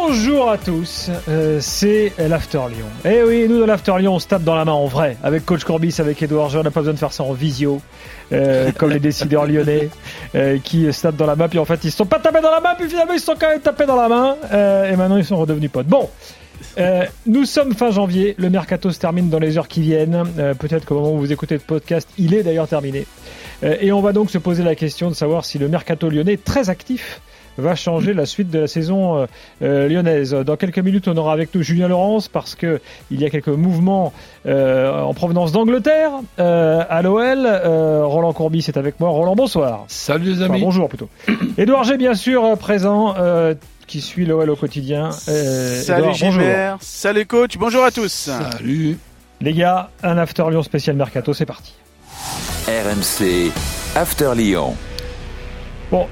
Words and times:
Bonjour 0.00 0.48
à 0.48 0.56
tous, 0.56 1.10
euh, 1.28 1.58
c'est 1.60 2.12
l'After 2.18 2.60
Lyon. 2.70 2.86
Eh 3.04 3.22
oui, 3.24 3.46
nous 3.48 3.58
dans 3.58 3.66
l'After 3.66 3.94
Lyon, 3.98 4.14
on 4.14 4.18
se 4.18 4.28
tape 4.28 4.44
dans 4.44 4.54
la 4.54 4.64
main 4.64 4.72
en 4.72 4.86
vrai. 4.86 5.16
Avec 5.22 5.44
Coach 5.44 5.64
Corbis, 5.64 5.96
avec 5.98 6.22
Edouard 6.22 6.50
Jean, 6.50 6.60
on 6.60 6.62
n'a 6.62 6.70
pas 6.70 6.80
besoin 6.80 6.94
de 6.94 6.98
faire 6.98 7.12
ça 7.12 7.24
en 7.24 7.32
visio, 7.32 7.80
euh, 8.32 8.70
comme 8.78 8.90
les 8.90 9.00
décideurs 9.00 9.44
lyonnais 9.44 9.90
euh, 10.34 10.58
qui 10.62 10.90
se 10.92 11.02
tapent 11.02 11.16
dans 11.16 11.26
la 11.26 11.36
main, 11.36 11.48
puis 11.48 11.58
en 11.58 11.64
fait 11.64 11.80
ils 11.82 11.90
se 11.90 11.96
sont 11.96 12.06
pas 12.06 12.20
tapés 12.20 12.40
dans 12.40 12.50
la 12.50 12.60
main, 12.60 12.74
puis 12.78 12.88
finalement 12.88 13.12
ils 13.12 13.20
se 13.20 13.26
sont 13.26 13.36
quand 13.38 13.48
même 13.48 13.60
tapés 13.60 13.86
dans 13.86 13.96
la 13.96 14.08
main, 14.08 14.36
et 14.90 14.96
maintenant 14.96 15.16
ils 15.16 15.24
sont 15.24 15.36
redevenus 15.36 15.70
potes. 15.70 15.86
Bon, 15.86 16.08
euh, 16.78 17.04
nous 17.26 17.44
sommes 17.44 17.74
fin 17.74 17.90
janvier, 17.90 18.34
le 18.38 18.50
mercato 18.50 18.90
se 18.90 18.98
termine 18.98 19.30
dans 19.30 19.38
les 19.38 19.58
heures 19.58 19.68
qui 19.68 19.80
viennent. 19.80 20.24
Euh, 20.38 20.54
Peut-être 20.54 20.84
qu'au 20.84 20.94
moment 20.94 21.12
où 21.12 21.18
vous 21.18 21.32
écoutez 21.32 21.54
le 21.54 21.60
podcast, 21.60 22.08
il 22.18 22.34
est 22.34 22.42
d'ailleurs 22.42 22.68
terminé. 22.68 23.06
Euh, 23.64 23.76
et 23.80 23.92
on 23.92 24.00
va 24.00 24.12
donc 24.12 24.30
se 24.30 24.38
poser 24.38 24.62
la 24.62 24.74
question 24.74 25.08
de 25.08 25.14
savoir 25.14 25.44
si 25.44 25.58
le 25.58 25.68
mercato 25.68 26.08
lyonnais, 26.08 26.36
très 26.36 26.70
actif, 26.70 27.20
va 27.58 27.74
changer 27.74 28.14
la 28.14 28.24
suite 28.26 28.50
de 28.50 28.60
la 28.60 28.66
saison 28.68 29.16
euh, 29.18 29.26
euh, 29.62 29.88
lyonnaise. 29.88 30.32
Dans 30.32 30.56
quelques 30.56 30.78
minutes, 30.78 31.08
on 31.08 31.16
aura 31.16 31.32
avec 31.32 31.54
nous 31.54 31.62
Julien 31.62 31.88
Laurence 31.88 32.28
parce 32.28 32.54
que 32.54 32.80
il 33.10 33.20
y 33.20 33.24
a 33.24 33.30
quelques 33.30 33.48
mouvements 33.48 34.12
euh, 34.46 35.00
en 35.02 35.12
provenance 35.14 35.52
d'Angleterre 35.52 36.10
euh, 36.38 36.82
à 36.88 37.02
l'OL. 37.02 37.44
Euh, 37.46 38.02
Roland 38.04 38.32
Courbis 38.32 38.64
est 38.68 38.76
avec 38.76 39.00
moi. 39.00 39.10
Roland, 39.10 39.34
bonsoir. 39.36 39.84
Salut 39.88 40.30
les 40.32 40.42
Enfin, 40.42 40.52
amis. 40.54 40.60
bonjour 40.62 40.88
plutôt. 40.88 41.08
Édouard 41.58 41.84
G, 41.84 41.96
bien 41.96 42.14
sûr, 42.14 42.56
présent, 42.58 43.14
euh, 43.18 43.54
qui 43.86 44.00
suit 44.00 44.24
l'OL 44.26 44.48
au 44.50 44.56
quotidien. 44.56 45.10
Euh, 45.28 45.80
Salut 45.80 46.04
bonjour. 46.08 46.30
Gilbert, 46.32 46.76
salut 46.80 47.26
coach, 47.26 47.56
bonjour 47.58 47.84
à 47.84 47.90
tous. 47.90 48.30
Salut. 48.52 48.98
Les 49.40 49.52
gars, 49.52 49.90
un 50.02 50.18
After 50.18 50.44
Lyon 50.50 50.62
spécial 50.62 50.96
mercato, 50.96 51.32
c'est 51.32 51.46
parti. 51.46 51.72
RMC, 52.66 53.50
After 53.96 54.32
Lyon. 54.36 54.74
Bon, 55.90 56.06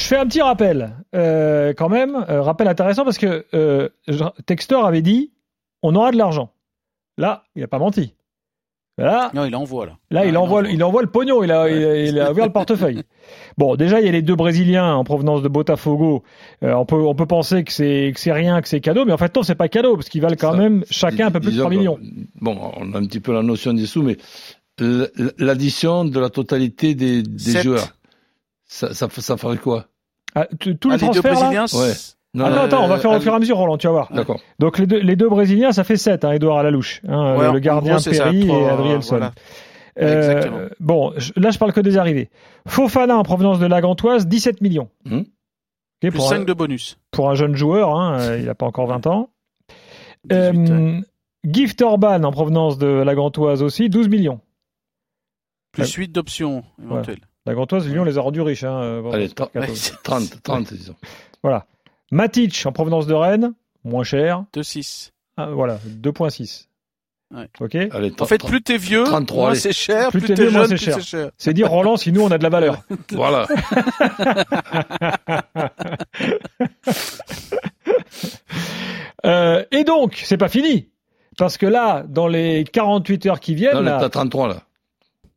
je 0.00 0.06
fais 0.06 0.16
un 0.16 0.26
petit 0.26 0.40
rappel, 0.42 0.96
euh, 1.14 1.72
quand 1.76 1.88
même, 1.88 2.24
euh, 2.28 2.42
rappel 2.42 2.68
intéressant 2.68 3.04
parce 3.04 3.18
que 3.18 3.44
euh, 3.54 3.88
Textor 4.46 4.84
avait 4.86 5.02
dit 5.02 5.32
on 5.82 5.94
aura 5.94 6.10
de 6.10 6.16
l'argent. 6.16 6.50
Là, 7.18 7.44
il 7.54 7.60
n'a 7.62 7.68
pas 7.68 7.78
menti. 7.78 8.14
Là, 8.98 9.30
Non, 9.34 9.46
il 9.46 9.56
envoie 9.56 9.86
là. 9.86 9.96
là, 10.10 10.26
il 10.26 10.36
Ah, 10.36 10.40
envoie, 10.42 10.58
envoie. 10.60 10.70
il 10.72 10.84
envoie 10.84 11.00
le 11.02 11.08
pognon. 11.08 11.42
Il 11.42 11.50
a, 11.52 11.70
il 11.70 11.84
a, 11.84 11.96
il 12.04 12.20
a 12.20 12.30
ouvert 12.32 12.46
le 12.46 12.52
portefeuille. 12.52 13.02
Bon, 13.58 13.76
déjà, 13.76 14.00
il 14.00 14.06
y 14.06 14.08
a 14.08 14.12
les 14.12 14.20
deux 14.22 14.36
Brésiliens 14.36 14.94
en 14.94 15.04
provenance 15.04 15.42
de 15.42 15.48
Botafogo. 15.48 16.22
Euh, 16.62 16.72
on 16.74 16.84
peut, 16.86 16.96
on 16.96 17.14
peut 17.14 17.26
penser 17.26 17.62
que 17.64 17.72
c'est, 17.72 18.12
que 18.14 18.20
c'est 18.20 18.32
rien, 18.32 18.60
que 18.62 18.68
c'est 18.68 18.80
cadeau, 18.80 19.04
mais 19.04 19.12
en 19.12 19.18
fait, 19.18 19.34
non, 19.34 19.42
c'est 19.42 19.54
pas 19.54 19.68
cadeau 19.68 19.96
parce 19.96 20.08
qu'ils 20.08 20.20
valent 20.22 20.36
quand 20.38 20.52
Ça, 20.52 20.58
même 20.58 20.84
chacun 20.90 21.26
un 21.26 21.30
peu 21.30 21.40
plus 21.40 21.46
de 21.48 21.52
Disons 21.52 21.64
3 21.64 21.70
que- 21.72 21.76
millions. 21.78 21.98
Bon, 22.40 22.58
on 22.76 22.92
a 22.94 22.98
un 22.98 23.06
petit 23.06 23.20
peu 23.20 23.32
la 23.32 23.42
notion 23.42 23.72
des 23.74 23.86
sous, 23.86 24.02
mais 24.02 24.16
l'addition 25.38 26.04
de 26.04 26.18
la 26.20 26.30
totalité 26.30 26.94
des, 26.94 27.22
joueurs, 27.62 27.88
ça, 28.66 28.92
ça, 28.94 29.08
ça 29.10 29.36
ferait 29.36 29.58
quoi? 29.58 29.86
Ah, 30.34 30.46
tous 30.58 30.70
Ah, 30.90 30.96
les 30.96 30.96
les 30.96 30.98
deux 30.98 30.98
transferts, 30.98 31.32
là 31.34 31.40
Brésiliens. 31.40 31.66
Ouais. 31.80 31.92
Non, 32.32 32.44
Attends, 32.44 32.54
non, 32.54 32.62
attends, 32.62 32.84
on 32.84 32.88
va 32.88 32.94
Euh, 32.94 32.98
faire 32.98 33.10
au 33.10 33.14
ah, 33.14 33.20
fur 33.20 33.32
et 33.32 33.36
à 33.36 33.38
mesure, 33.40 33.56
Roland, 33.56 33.76
tu 33.76 33.86
vas 33.88 33.92
voir. 33.92 34.12
D'accord. 34.12 34.40
Donc 34.60 34.78
les 34.78 34.86
deux, 34.86 35.00
les 35.00 35.16
deux 35.16 35.28
Brésiliens, 35.28 35.72
ça 35.72 35.82
fait 35.82 35.96
7, 35.96 36.24
hein, 36.24 36.30
Edouard 36.32 36.58
à 36.58 36.62
la 36.62 36.70
louche. 36.70 37.00
Hein, 37.08 37.36
Ouais, 37.36 37.44
le 37.44 37.50
en 37.50 37.58
gardien 37.58 37.94
gros, 37.94 38.00
ça, 38.00 38.10
Perry 38.12 38.46
trois, 38.46 38.58
et 38.58 38.68
Adrielson. 38.68 39.08
voilà. 39.16 39.32
Euh, 40.00 40.16
Exactement. 40.38 40.58
bon, 40.78 41.12
je- 41.16 41.32
là 41.36 41.50
je 41.50 41.58
parle 41.58 41.72
que 41.72 41.80
des 41.80 41.98
arrivées. 41.98 42.30
Fofana 42.68 43.16
en 43.18 43.24
provenance 43.24 43.58
de 43.58 43.66
la 43.66 43.80
Gantoise, 43.80 44.28
17 44.28 44.60
millions. 44.60 44.88
Hmm. 45.04 45.18
Ok, 45.18 45.26
Plus 46.00 46.12
pour, 46.12 46.28
5 46.28 46.42
un, 46.42 46.44
de 46.44 46.52
bonus. 46.52 46.98
pour 47.10 47.28
un 47.28 47.34
jeune 47.34 47.56
joueur, 47.56 47.94
hein, 47.98 48.18
euh, 48.20 48.38
il 48.38 48.44
n'a 48.46 48.54
pas 48.54 48.66
encore 48.66 48.86
20 48.86 49.06
ans. 49.08 49.30
18, 50.24 50.32
ouais. 50.32 50.70
Euh, 50.70 51.00
Gift 51.44 51.82
Orban 51.82 52.22
en 52.22 52.30
provenance 52.30 52.78
de 52.78 52.86
la 52.86 53.14
Gantoise 53.16 53.62
aussi, 53.62 53.88
12 53.88 54.08
millions. 54.08 54.40
Plus 55.72 55.92
8 55.92 56.12
d'options 56.12 56.62
éventuelles. 56.82 57.20
La 57.46 57.54
Gantoise, 57.54 57.88
Lyon 57.88 58.04
les 58.04 58.18
a 58.18 58.20
rendus 58.20 58.42
riches. 58.42 58.64
Hein, 58.64 58.80
euh, 58.82 59.10
Allez, 59.12 59.28
c'est 59.28 59.34
pas 59.34 59.44
tra- 59.46 59.50
cadeau. 59.52 59.72
30, 60.02 60.42
30, 60.42 60.72
disons. 60.74 60.94
Voilà. 61.42 61.66
Matic 62.10 62.62
en 62.66 62.72
provenance 62.72 63.06
de 63.06 63.14
Rennes, 63.14 63.52
moins 63.84 64.04
cher. 64.04 64.44
2-6. 64.54 65.12
Ah, 65.36 65.46
voilà, 65.46 65.78
2.6. 65.86 66.66
Ouais. 67.32 67.48
Ok 67.60 67.76
Allez, 67.92 68.12
En 68.18 68.26
fait, 68.26 68.44
plus 68.44 68.60
t'es 68.60 68.76
vieux, 68.76 69.04
33, 69.04 69.44
moins 69.50 69.54
c'est 69.54 69.72
cher, 69.72 70.10
Plus 70.10 70.18
plus, 70.20 70.34
t'es 70.34 70.42
vieux, 70.42 70.50
moins 70.50 70.66
jeune, 70.66 70.76
cher. 70.76 70.94
c'est 70.96 71.02
cher. 71.02 71.30
C'est 71.38 71.54
dire 71.54 71.70
Roland, 71.70 71.96
si 71.96 72.10
nous 72.10 72.22
on 72.22 72.30
a 72.32 72.38
de 72.38 72.42
la 72.42 72.48
valeur. 72.48 72.82
Voilà. 73.12 73.46
Euh, 79.26 79.64
et 79.70 79.84
donc, 79.84 80.20
c'est 80.24 80.38
pas 80.38 80.48
fini. 80.48 80.88
Parce 81.36 81.58
que 81.58 81.66
là, 81.66 82.04
dans 82.08 82.26
les 82.26 82.64
48 82.64 83.26
heures 83.26 83.40
qui 83.40 83.54
viennent, 83.54 83.74
Non, 83.74 83.80
là, 83.82 83.98
t'as 84.00 84.08
33 84.08 84.48
là. 84.48 84.62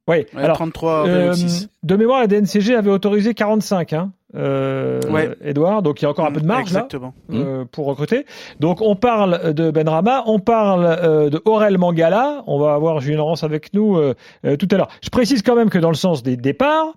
Ouais, 0.08 0.28
alors, 0.36 0.58
33, 0.58 1.08
euh, 1.08 1.28
26. 1.28 1.70
de 1.84 1.96
mémoire, 1.96 2.20
la 2.20 2.28
DNCG 2.28 2.76
avait 2.76 2.90
autorisé 2.90 3.34
45, 3.34 3.94
hein, 3.94 4.12
euh, 4.36 5.00
Ouais. 5.10 5.30
Edouard, 5.42 5.82
donc 5.82 6.02
il 6.02 6.04
y 6.04 6.06
a 6.06 6.10
encore 6.10 6.26
un 6.26 6.32
peu 6.32 6.42
de 6.42 6.46
marge 6.46 6.74
là, 6.74 6.88
euh, 7.32 7.64
pour 7.72 7.86
recruter. 7.86 8.26
Donc 8.60 8.82
on 8.82 8.96
parle 8.98 9.54
de 9.54 9.72
Benrama, 9.72 10.24
on 10.26 10.40
parle 10.40 10.86
euh, 10.86 11.30
de 11.30 11.42
Aurel 11.46 11.78
Mangala, 11.78 12.44
on 12.48 12.60
va 12.60 12.74
avoir 12.74 13.00
Julien 13.00 13.18
Laurence 13.18 13.44
avec 13.46 13.74
nous 13.74 13.96
euh, 13.98 14.14
euh, 14.46 14.58
tout 14.58 14.68
à 14.72 14.76
l'heure. 14.78 14.90
Je 15.02 15.10
précise 15.10 15.42
quand 15.42 15.56
même 15.56 15.70
que 15.70 15.80
dans 15.80 15.90
le 15.90 15.96
sens 15.96 16.22
des 16.22 16.36
départs, 16.36 16.96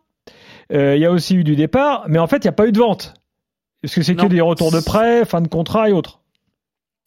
euh, 0.73 0.97
il 0.97 1.01
y 1.03 1.07
a 1.07 1.13
aussi 1.13 1.37
eu 1.37 1.45
du 1.45 1.55
départ, 1.55 2.07
mais 2.09 2.19
en 2.19 2.27
fait 2.27 2.39
il 2.39 2.47
n'y 2.47 2.49
a 2.49 2.53
pas 2.53 2.67
eu 2.67 2.73
de 2.73 2.79
vente. 2.79 3.15
Parce 3.83 3.95
que 3.95 4.03
c'est 4.03 4.17
que 4.17 4.27
des 4.27 4.41
retours 4.41 4.73
de 4.73 4.81
prêt, 4.81 5.25
fin 5.25 5.41
de 5.41 5.49
contrat 5.49 5.89
et 5.89 5.93
autres? 5.93 6.21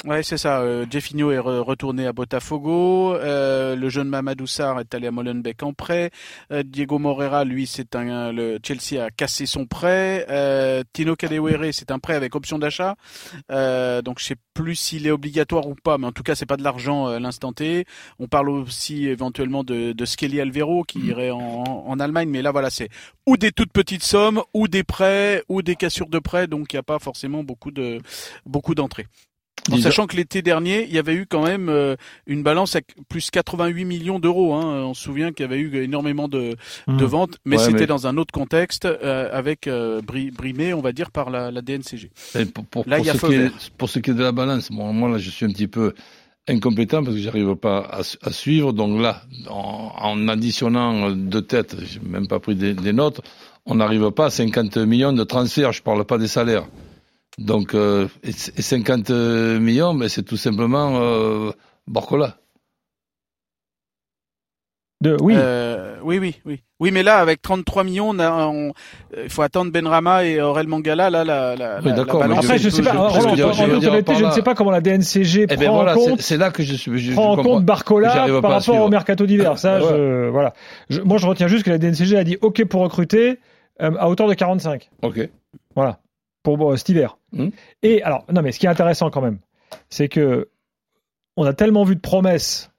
Ouais, 0.06 0.24
c'est 0.24 0.38
ça. 0.38 0.62
Euh, 0.62 0.86
Jeffinho 0.90 1.30
est 1.32 1.40
re- 1.40 1.60
retourné 1.60 2.08
à 2.08 2.14
Botafogo. 2.14 3.16
Euh, 3.16 3.76
le 3.76 3.90
jeune 3.90 4.08
Mamadou 4.08 4.48
Sarr 4.48 4.80
est 4.80 4.96
allé 4.96 5.08
à 5.08 5.12
Molenbeek 5.12 5.62
en 5.62 5.74
prêt. 5.74 6.10
Euh, 6.54 6.64
Diego 6.64 7.00
Moreira, 7.00 7.44
lui, 7.44 7.68
c'est 7.68 7.98
un 7.98 8.32
le 8.32 8.60
Chelsea 8.64 9.04
a 9.04 9.10
cassé 9.10 9.46
son 9.46 9.66
prêt. 9.66 10.26
Euh, 10.30 10.84
Tino 10.94 11.18
Kadewere, 11.18 11.74
c'est 11.74 11.92
un 11.92 12.00
prêt 12.00 12.14
avec 12.16 12.34
option 12.34 12.58
d'achat. 12.58 12.96
Euh, 13.52 14.02
donc 14.02 14.20
je 14.20 14.26
sais 14.28 14.36
plus 14.54 14.76
s'il 14.76 15.06
est 15.06 15.12
obligatoire 15.12 15.68
ou 15.68 15.76
pas, 15.76 15.98
mais 15.98 16.08
en 16.08 16.14
tout 16.14 16.24
cas 16.24 16.34
c'est 16.34 16.46
pas 16.46 16.56
de 16.58 16.64
l'argent 16.64 17.10
euh, 17.10 17.18
à 17.18 17.20
l'instant 17.20 17.52
T. 17.52 17.84
On 18.20 18.28
parle 18.28 18.50
aussi 18.50 19.06
éventuellement 19.06 19.66
de, 19.66 19.92
de 19.92 20.06
Skelly 20.06 20.40
Alvero 20.40 20.84
qui 20.86 21.00
irait 21.08 21.32
en, 21.32 21.40
en 21.42 22.00
Allemagne, 22.00 22.30
mais 22.30 22.42
là 22.42 22.54
voilà 22.54 22.70
c'est 22.70 22.88
ou 23.26 23.36
des 23.36 23.52
toutes 23.52 23.74
petites 23.74 24.04
sommes, 24.04 24.42
ou 24.54 24.70
des 24.70 24.84
prêts, 24.86 25.44
ou 25.50 25.62
des 25.62 25.76
cassures 25.76 26.10
de 26.10 26.20
prêts, 26.20 26.48
donc 26.48 26.72
il 26.72 26.78
n'y 26.78 26.80
a 26.80 26.84
pas 26.84 27.00
forcément 27.00 27.44
beaucoup 27.44 27.72
de 27.72 28.00
beaucoup 28.46 28.76
d'entrées. 28.76 29.08
En 29.74 29.78
sachant 29.82 30.08
que 30.08 30.16
l'été 30.16 30.42
dernier, 30.42 30.86
il 30.86 30.94
y 30.94 30.98
avait 30.98 31.14
eu 31.14 31.26
quand 31.26 31.44
même 31.44 31.70
euh, 31.70 31.96
une 32.28 32.44
balance 32.44 32.76
à 32.76 32.80
plus 33.10 33.30
88 33.32 33.86
millions 33.86 34.20
d'euros. 34.20 34.54
Hein. 34.54 34.84
On 34.86 34.94
se 34.94 35.04
souvient 35.04 35.32
qu'il 35.32 35.44
y 35.44 35.50
avait 35.50 35.60
eu 35.60 35.84
énormément 35.84 36.28
de, 36.28 36.56
de 36.88 37.06
ventes, 37.06 37.38
mais 37.46 37.58
Ouais, 37.58 37.64
c'était 37.64 37.80
mais- 37.82 37.88
dans 37.88 38.08
un 38.08 38.18
autre 38.18 38.32
contexte, 38.32 38.86
euh, 38.86 39.30
avec 39.32 39.68
euh, 39.68 40.02
bri- 40.02 40.32
brimé, 40.32 40.74
on 40.74 40.82
va 40.82 40.92
dire, 40.92 41.12
par 41.12 41.30
la, 41.30 41.52
la 41.52 41.62
DNCG. 41.62 42.10
Et 42.36 42.46
pour, 42.46 42.66
pour, 42.66 42.84
Là, 42.88 42.98
pour 42.98 43.06
il 43.06 43.08
y 43.08 43.12
a 43.12 43.14
ce 43.16 43.26
qui 43.26 43.34
est, 43.34 43.38
vert. 43.38 43.52
pour 43.78 43.90
ce 43.90 44.00
qui 44.00 44.12
est 44.12 44.14
de 44.14 44.24
la 44.24 44.32
balance, 44.32 44.70
bon, 44.72 44.92
moi 44.94 45.10
là, 45.10 45.18
je 45.18 45.30
suis 45.30 45.46
un 45.46 45.50
petit 45.50 45.68
peu 45.68 45.94
incompétent 46.48 47.04
parce 47.04 47.16
que 47.16 47.22
j'arrive 47.22 47.56
pas 47.56 47.82
à, 47.92 48.04
su- 48.04 48.18
à 48.22 48.32
suivre. 48.32 48.74
Donc 48.74 49.02
là, 49.02 49.22
en, 49.50 49.92
en 50.00 50.28
additionnant 50.28 51.12
deux 51.12 51.42
têtes, 51.44 51.76
j'ai 51.86 52.00
même 52.00 52.28
pas 52.28 52.40
pris 52.40 52.56
des, 52.56 52.74
des 52.74 52.94
notes, 52.94 53.22
on 53.66 53.76
n'arrive 53.76 54.10
pas 54.12 54.26
à 54.26 54.30
50 54.30 54.78
millions 54.78 55.14
de 55.14 55.24
transferts. 55.24 55.72
Je 55.74 55.84
parle 55.84 56.04
pas 56.06 56.18
des 56.18 56.28
salaires. 56.28 56.66
Donc, 57.38 57.74
euh, 57.74 58.08
et, 58.24 58.30
et 58.30 58.62
50 58.62 59.10
millions, 59.12 59.94
mais 59.94 60.10
c'est 60.10 60.24
tout 60.24 60.38
simplement 60.38 61.00
euh, 61.02 61.52
Barcola. 61.88 62.36
De, 65.02 65.16
oui. 65.22 65.34
Euh, 65.38 65.96
oui, 66.04 66.20
oui, 66.20 66.42
oui. 66.46 66.62
Oui, 66.82 66.92
mais 66.92 67.04
là, 67.04 67.20
avec 67.20 67.42
33 67.42 67.86
millions, 67.86 68.10
on 68.10 68.20
a, 68.20 68.32
on- 68.48 68.74
euh, 69.16 69.24
il 69.24 69.30
faut 69.30 69.42
attendre 69.42 69.72
Benrama 69.72 70.26
et 70.26 70.42
Aurel 70.42 70.68
Mangala. 70.68 71.10
Là, 71.10 71.24
la, 71.24 71.56
la, 71.56 71.80
Oui, 71.82 71.94
d'accord, 71.94 72.22
Après, 72.24 72.58
je- 72.58 72.64
je 72.64 72.70
sais 72.70 72.82
pas, 72.82 72.92
je- 72.92 72.98
Roland, 72.98 73.10
je 73.22 73.30
veux 73.30 73.36
dire- 73.36 73.48
en 73.48 73.54
je 73.54 73.64
veux 73.64 73.70
toute 73.72 73.80
dire 73.80 73.92
honnêteté, 73.92 74.12
par 74.12 74.20
je 74.20 74.26
ne 74.26 74.32
sais 74.32 74.42
pas 74.42 74.56
comment 74.56 74.72
la 74.72 74.82
DNCG 74.82 75.44
Eh 75.44 75.48
prend 75.48 75.56
ben 75.58 75.72
voilà, 75.72 75.96
en 75.96 76.00
c'est 76.00 76.10
compte, 76.10 76.22
c'est 76.22 76.36
là 76.38 76.52
que 76.52 76.64
je 76.64 76.76
suis. 76.76 77.00
Je, 77.00 77.12
je 77.12 77.16
prend 77.16 77.32
en 77.32 77.42
compte 77.42 77.64
Barcola 77.64 78.10
par 78.10 78.42
rapport 78.42 78.62
suivre. 78.62 78.84
au 78.84 78.90
mercato 78.90 79.26
d'hiver. 79.26 79.58
Ça, 79.58 79.78
Ouais. 79.82 79.88
je, 79.90 80.30
voilà. 80.30 80.54
Je- 80.90 81.00
moi, 81.02 81.18
je 81.18 81.28
retiens 81.28 81.48
juste 81.48 81.64
que 81.64 81.70
la 81.70 81.78
DNCG 81.78 82.18
a 82.18 82.26
dit 82.26 82.38
OK 82.42 82.66
pour 82.66 82.82
recruter 82.82 83.40
euh, 83.82 83.92
à 83.98 84.10
hauteur 84.10 84.28
de 84.28 84.34
45. 84.34 84.90
Ok. 85.02 85.30
Voilà. 85.78 86.00
Pour 86.44 86.58
bon, 86.58 86.76
cet 86.76 86.90
hiver. 86.90 87.18
Hmm. 87.34 87.50
Et 87.84 88.02
alors, 88.04 88.26
non, 88.32 88.42
mais 88.42 88.52
ce 88.52 88.60
qui 88.60 88.66
est 88.66 88.70
intéressant 88.70 89.10
quand 89.10 89.22
même, 89.22 89.38
c'est 89.90 90.08
que 90.08 90.48
on 91.38 91.46
a 91.46 91.54
tellement 91.54 91.84
vu 91.84 91.96
de 91.96 92.02
promesses. 92.02 92.72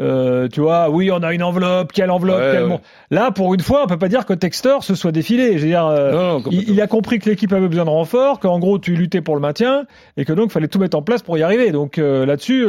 Euh, 0.00 0.48
tu 0.48 0.62
vois, 0.62 0.88
oui, 0.88 1.10
on 1.12 1.22
a 1.22 1.34
une 1.34 1.42
enveloppe, 1.42 1.92
quelle 1.92 2.10
enveloppe, 2.10 2.38
Ouais, 2.40 2.50
quel 2.54 2.62
ouais. 2.62 2.68
mon- 2.70 2.80
Là, 3.10 3.30
pour 3.32 3.52
une 3.52 3.60
fois, 3.60 3.82
on 3.84 3.86
peut 3.86 3.98
pas 3.98 4.08
dire 4.08 4.24
que 4.24 4.32
Textor 4.32 4.82
se 4.82 4.94
soit 4.94 5.12
défilé. 5.12 5.58
Je 5.58 5.64
veux 5.64 5.68
dire, 5.68 5.86
euh, 5.86 6.10
Non, 6.12 6.40
non, 6.40 6.50
il, 6.50 6.80
a 6.80 6.86
compris 6.86 7.18
que 7.18 7.28
l'équipe 7.28 7.52
avait 7.52 7.68
besoin 7.68 7.84
de 7.84 7.90
renfort, 7.90 8.40
qu'en 8.40 8.58
gros 8.58 8.78
tu 8.78 8.94
luttais 8.96 9.20
pour 9.20 9.34
le 9.34 9.42
maintien 9.42 9.84
et 10.16 10.24
que 10.24 10.32
donc 10.32 10.46
il 10.46 10.52
fallait 10.52 10.68
tout 10.68 10.78
mettre 10.78 10.96
en 10.96 11.02
place 11.02 11.20
pour 11.20 11.36
y 11.36 11.42
arriver. 11.42 11.70
Donc 11.70 11.98
euh, 11.98 12.24
là-dessus, 12.24 12.66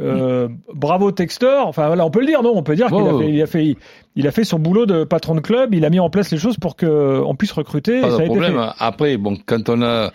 euh, 0.00 0.48
bravo 0.72 1.10
Textor. 1.10 1.66
Enfin 1.66 1.88
voilà, 1.88 2.06
on 2.06 2.10
peut 2.12 2.20
le 2.20 2.26
dire, 2.26 2.42
non? 2.44 2.52
On 2.54 2.62
peut 2.62 2.76
dire 2.76 2.86
qu'il 2.86 2.96
a, 2.96 3.12
Oh. 3.12 3.18
fait, 3.18 3.28
il 3.32 3.42
a 3.42 3.46
fait, 3.46 3.76
il 4.14 4.26
a 4.28 4.30
fait 4.30 4.44
son 4.44 4.60
boulot 4.60 4.86
de 4.86 5.02
patron 5.02 5.34
de 5.34 5.40
club. 5.40 5.74
Il 5.74 5.84
a 5.84 5.90
mis 5.90 5.98
en 6.00 6.10
place 6.10 6.30
les 6.30 6.38
choses 6.38 6.58
pour 6.58 6.76
que 6.76 7.20
on 7.26 7.34
puisse 7.34 7.52
recruter. 7.52 7.98
et 7.98 8.02
Pas 8.02 8.10
ça 8.10 8.14
a 8.14 8.18
de 8.18 8.22
été 8.22 8.30
problème. 8.30 8.54
fait. 8.54 8.70
Après, 8.78 9.16
bon, 9.16 9.36
quand 9.44 9.68
on 9.68 9.82
a 9.82 10.12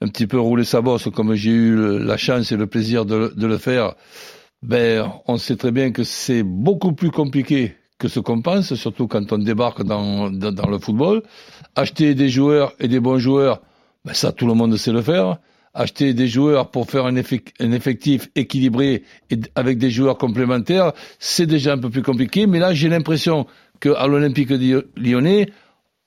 un 0.00 0.08
petit 0.08 0.26
peu 0.26 0.38
roulé 0.38 0.64
sa 0.64 0.80
bosse, 0.80 1.08
comme 1.14 1.34
j'ai 1.34 1.50
eu 1.50 1.98
la 1.98 2.16
chance 2.16 2.52
et 2.52 2.56
le 2.56 2.66
plaisir 2.66 3.04
de, 3.04 3.32
le 3.36 3.58
faire, 3.58 3.94
ben, 4.62 5.10
on 5.26 5.36
sait 5.36 5.56
très 5.56 5.72
bien 5.72 5.92
que 5.92 6.04
c'est 6.04 6.42
beaucoup 6.42 6.92
plus 6.92 7.10
compliqué 7.10 7.74
que 7.98 8.08
ce 8.08 8.20
qu'on 8.20 8.42
pense, 8.42 8.74
surtout 8.74 9.06
quand 9.06 9.32
on 9.32 9.38
débarque 9.38 9.82
dans, 9.82 10.28
le 10.28 10.78
football. 10.78 11.22
Acheter 11.76 12.14
des 12.14 12.28
joueurs 12.28 12.72
et 12.80 12.88
des 12.88 13.00
bons 13.00 13.18
joueurs, 13.18 13.60
ben 14.04 14.14
ça, 14.14 14.32
tout 14.32 14.46
le 14.46 14.54
monde 14.54 14.76
sait 14.76 14.92
le 14.92 15.02
faire. 15.02 15.38
Acheter 15.74 16.14
des 16.14 16.28
joueurs 16.28 16.70
pour 16.70 16.88
faire 16.90 17.06
un, 17.06 17.14
effec- 17.14 17.52
un 17.60 17.72
effectif 17.72 18.30
équilibré 18.36 19.02
avec 19.54 19.78
des 19.78 19.90
joueurs 19.90 20.18
complémentaires, 20.18 20.92
c'est 21.18 21.46
déjà 21.46 21.72
un 21.72 21.78
peu 21.78 21.90
plus 21.90 22.02
compliqué. 22.02 22.46
Mais 22.46 22.58
là, 22.58 22.74
j'ai 22.74 22.88
l'impression 22.88 23.46
qu'à 23.80 24.06
l'Olympique 24.06 24.50
lyonnais, 24.96 25.48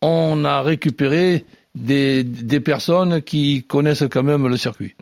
on 0.01 0.45
a 0.45 0.61
récupéré 0.61 1.45
des, 1.75 2.23
des 2.23 2.59
personnes 2.59 3.21
qui 3.21 3.63
connaissent 3.63 4.05
quand 4.09 4.23
même 4.23 4.47
le 4.47 4.57
circuit. 4.57 4.95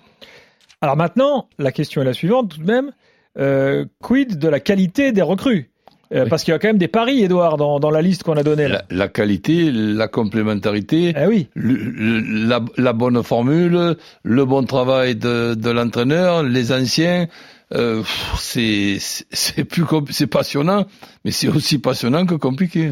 Alors 0.81 0.97
maintenant, 0.97 1.47
la 1.57 1.71
question 1.71 2.01
est 2.01 2.05
la 2.05 2.13
suivante 2.13 2.49
tout 2.55 2.59
de 2.61 2.65
même. 2.71 2.91
Euh, 3.37 3.85
quid 4.01 4.37
de 4.37 4.47
la 4.47 4.59
qualité 4.59 5.11
des 5.11 5.21
recrues? 5.21 5.69
Euh, 6.13 6.23
Oui. 6.23 6.29
Parce 6.29 6.43
qu'il 6.43 6.51
y 6.51 6.55
a 6.55 6.59
quand 6.59 6.67
même 6.67 6.77
des 6.77 6.87
paris, 6.87 7.23
Edouard, 7.23 7.57
dans, 7.57 7.79
dans 7.79 7.89
la 7.89 8.01
liste 8.01 8.21
qu'on 8.23 8.37
a 8.37 8.43
donnée. 8.43 8.67
La, 8.67 8.83
la 8.91 9.07
qualité, 9.07 9.71
la 9.71 10.07
complémentarité, 10.07 11.13
Eh 11.17 11.25
oui. 11.25 11.47
le- 11.55 11.73
le- 11.75 12.47
la, 12.47 12.63
la 12.77 12.93
bonne 12.93 13.23
formule, 13.23 13.95
le 14.23 14.45
bon 14.45 14.63
travail 14.63 15.15
de, 15.15 15.55
de 15.55 15.69
l'entraîneur, 15.71 16.43
les 16.43 16.71
anciens, 16.71 17.27
euh, 17.73 18.03
c'est 18.37 18.97
c'est- 18.99 19.63
plus 19.65 19.83
passionnant, 20.27 20.85
mais 21.25 21.31
c'est 21.31 21.47
aussi 21.47 21.79
passionnant 21.79 22.25
que 22.27 22.35
compliqué. 22.35 22.91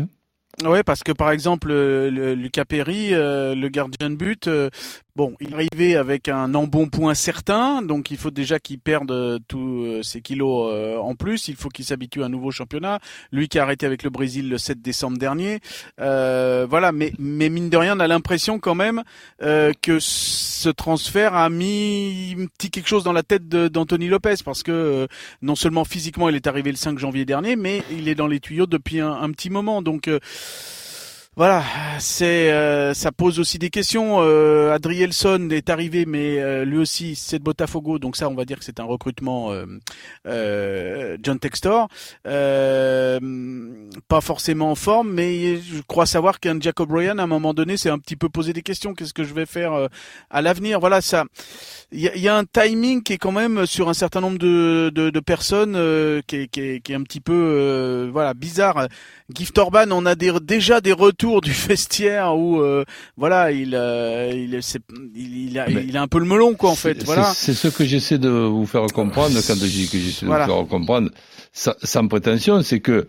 Ouais, 0.62 0.84
parce 0.84 1.02
que 1.02 1.12
par 1.12 1.32
exemple, 1.32 1.70
euh, 1.72 2.12
le, 2.12 2.36
Lucas 2.36 2.64
Perry, 2.66 3.14
euh, 3.14 3.56
le 3.56 3.70
gardien 3.70 4.12
de 4.12 4.16
but, 4.16 4.48
euh, 4.48 4.70
bon, 5.16 5.36
il 5.40 5.52
est 5.52 5.54
arrivé 5.54 5.96
avec 5.96 6.28
un 6.28 6.56
embonpoint 6.56 7.14
certain, 7.14 7.82
donc 7.82 8.10
il 8.10 8.18
faut 8.18 8.32
déjà 8.32 8.60
qu'il 8.60 8.80
perde 8.80 9.12
euh, 9.12 9.40
tous 9.48 9.84
euh, 9.84 10.04
ses 10.04 10.22
kilos 10.22 10.72
euh, 10.74 10.98
en 10.98 11.16
plus. 11.16 11.48
Il 11.48 11.56
faut 11.56 11.70
qu'il 11.70 11.86
s'habitue 11.86 12.24
à 12.24 12.26
un 12.26 12.30
nouveau 12.30 12.52
championnat. 12.52 13.00
Lui 13.32 13.48
qui 13.48 13.60
a 13.60 13.64
arrêté 13.64 13.86
avec 13.86 14.04
le 14.04 14.10
Brésil 14.10 14.50
le 14.50 14.58
7 14.58 14.82
décembre 14.82 15.18
dernier, 15.18 15.60
voilà. 15.98 16.92
Mais 16.92 17.14
mais 17.20 17.50
mine 17.50 17.70
de 17.70 17.78
rien, 17.78 17.96
on 17.98 18.00
a 18.00 18.08
l'impression 18.08 18.60
quand 18.60 18.76
même 18.76 19.04
que 19.40 20.00
ce 20.00 20.70
transfert 20.70 21.36
a 21.36 21.50
mis 21.50 22.36
petit 22.58 22.70
quelque 22.70 22.88
chose 22.88 23.04
dans 23.04 23.14
la 23.14 23.24
tête 23.24 23.48
d'Anthony 23.48 24.08
Lopez, 24.08 24.36
parce 24.44 24.64
que 24.64 25.08
non 25.42 25.56
seulement 25.56 25.86
physiquement 25.86 26.30
il 26.30 26.36
est 26.36 26.48
arrivé 26.48 26.72
le 26.72 26.78
5 26.78 26.98
janvier 26.98 27.26
dernier, 27.26 27.56
mais 27.56 27.84
il 27.92 28.08
est 28.08 28.16
dans 28.16 28.28
les 28.28 28.40
tuyaux 28.40 28.68
depuis 28.68 29.00
un, 29.00 29.32
petit 29.32 29.50
moment. 29.50 29.82
Donc 29.82 30.10
voilà, 31.36 31.64
c'est 32.00 32.52
euh, 32.52 32.94
ça 32.94 33.12
pose 33.12 33.40
aussi 33.40 33.58
des 33.58 33.72
questions. 33.72 34.18
Euh, 34.22 34.72
Adrielson 34.72 35.50
est 35.50 35.72
arrivé, 35.72 36.06
mais 36.06 36.40
euh, 36.40 36.64
lui 36.64 36.78
aussi 36.78 37.16
c'est 37.16 37.40
de 37.40 37.44
Botafogo, 37.44 37.98
donc 37.98 38.16
ça 38.16 38.30
on 38.30 38.36
va 38.36 38.46
dire 38.46 38.60
que 38.60 38.66
c'est 38.66 38.80
un 38.80 38.84
recrutement 38.84 39.52
euh, 39.52 39.66
euh, 40.28 41.18
John 41.24 41.40
Textor, 41.40 41.88
euh, 42.28 43.20
pas 44.08 44.22
forcément 44.22 44.70
en 44.70 44.76
forme, 44.76 45.12
mais 45.12 45.58
je 45.58 45.82
crois 45.88 46.06
savoir 46.06 46.40
qu'un 46.40 46.60
Jacob 46.60 46.92
Ryan 46.92 47.18
à 47.18 47.24
un 47.24 47.28
moment 47.28 47.56
donné 47.56 47.78
s'est 47.78 47.90
un 47.90 47.98
petit 47.98 48.16
peu 48.16 48.30
posé 48.30 48.54
des 48.54 48.62
questions. 48.62 48.94
Qu'est-ce 48.94 49.14
que 49.14 49.24
je 49.24 49.34
vais 49.34 49.48
faire 49.48 49.90
à 50.30 50.42
l'avenir? 50.44 50.80
Voilà, 50.80 51.02
ça, 51.02 51.26
il 51.92 52.00
y 52.00 52.20
y 52.20 52.28
a 52.28 52.38
un 52.38 52.46
timing 52.46 53.02
qui 53.02 53.14
est 53.14 53.18
quand 53.18 53.32
même 53.32 53.66
sur 53.66 53.90
un 53.90 53.96
certain 53.96 54.22
nombre 54.22 54.38
de, 54.38 54.92
de, 54.94 55.10
de 55.10 55.20
personnes 55.20 55.74
qui, 56.28 56.36
est, 56.36 56.48
qui, 56.48 56.62
est, 56.62 56.80
qui 56.82 56.92
est 56.92 56.96
un 56.96 57.04
petit 57.04 57.22
peu 57.22 58.10
voilà 58.12 58.36
bizarre. 58.36 58.88
Gift 59.34 59.58
Orban, 59.58 59.90
on 59.90 60.06
a 60.06 60.14
des, 60.14 60.32
déjà 60.42 60.80
des 60.80 60.92
retours 60.92 61.23
du 61.42 61.52
vestiaire 61.52 62.36
où 62.36 62.60
euh, 62.60 62.84
voilà 63.18 63.52
il 63.52 63.74
euh, 63.76 64.32
il, 64.34 64.60
il, 65.16 65.48
il 65.50 65.60
a, 65.60 65.68
Mais 65.70 65.84
il 65.88 65.96
a 65.98 66.02
un 66.02 66.08
peu 66.08 66.20
le 66.20 66.26
melon 66.26 66.54
quoi 66.56 66.70
en 66.72 66.76
fait. 66.76 67.04
Voilà. 67.04 67.32
C'est 67.34 67.54
ce 67.54 67.68
que 67.68 67.86
j'essaie 67.86 68.18
de 68.18 68.30
vous 68.30 68.66
faire 68.66 68.86
comprendre 68.94 69.36
quand 69.48 69.56
je 69.56 69.66
dis 69.66 69.88
que 69.90 69.98
j'essaie 69.98 70.26
Voilà. 70.26 70.46
de 70.46 70.52
vous 70.52 70.58
faire 70.60 70.68
comprendre 70.68 71.10
sa- 71.52 71.76
sans 71.84 72.08
prétention, 72.08 72.62
c'est 72.62 72.80
que 72.80 73.08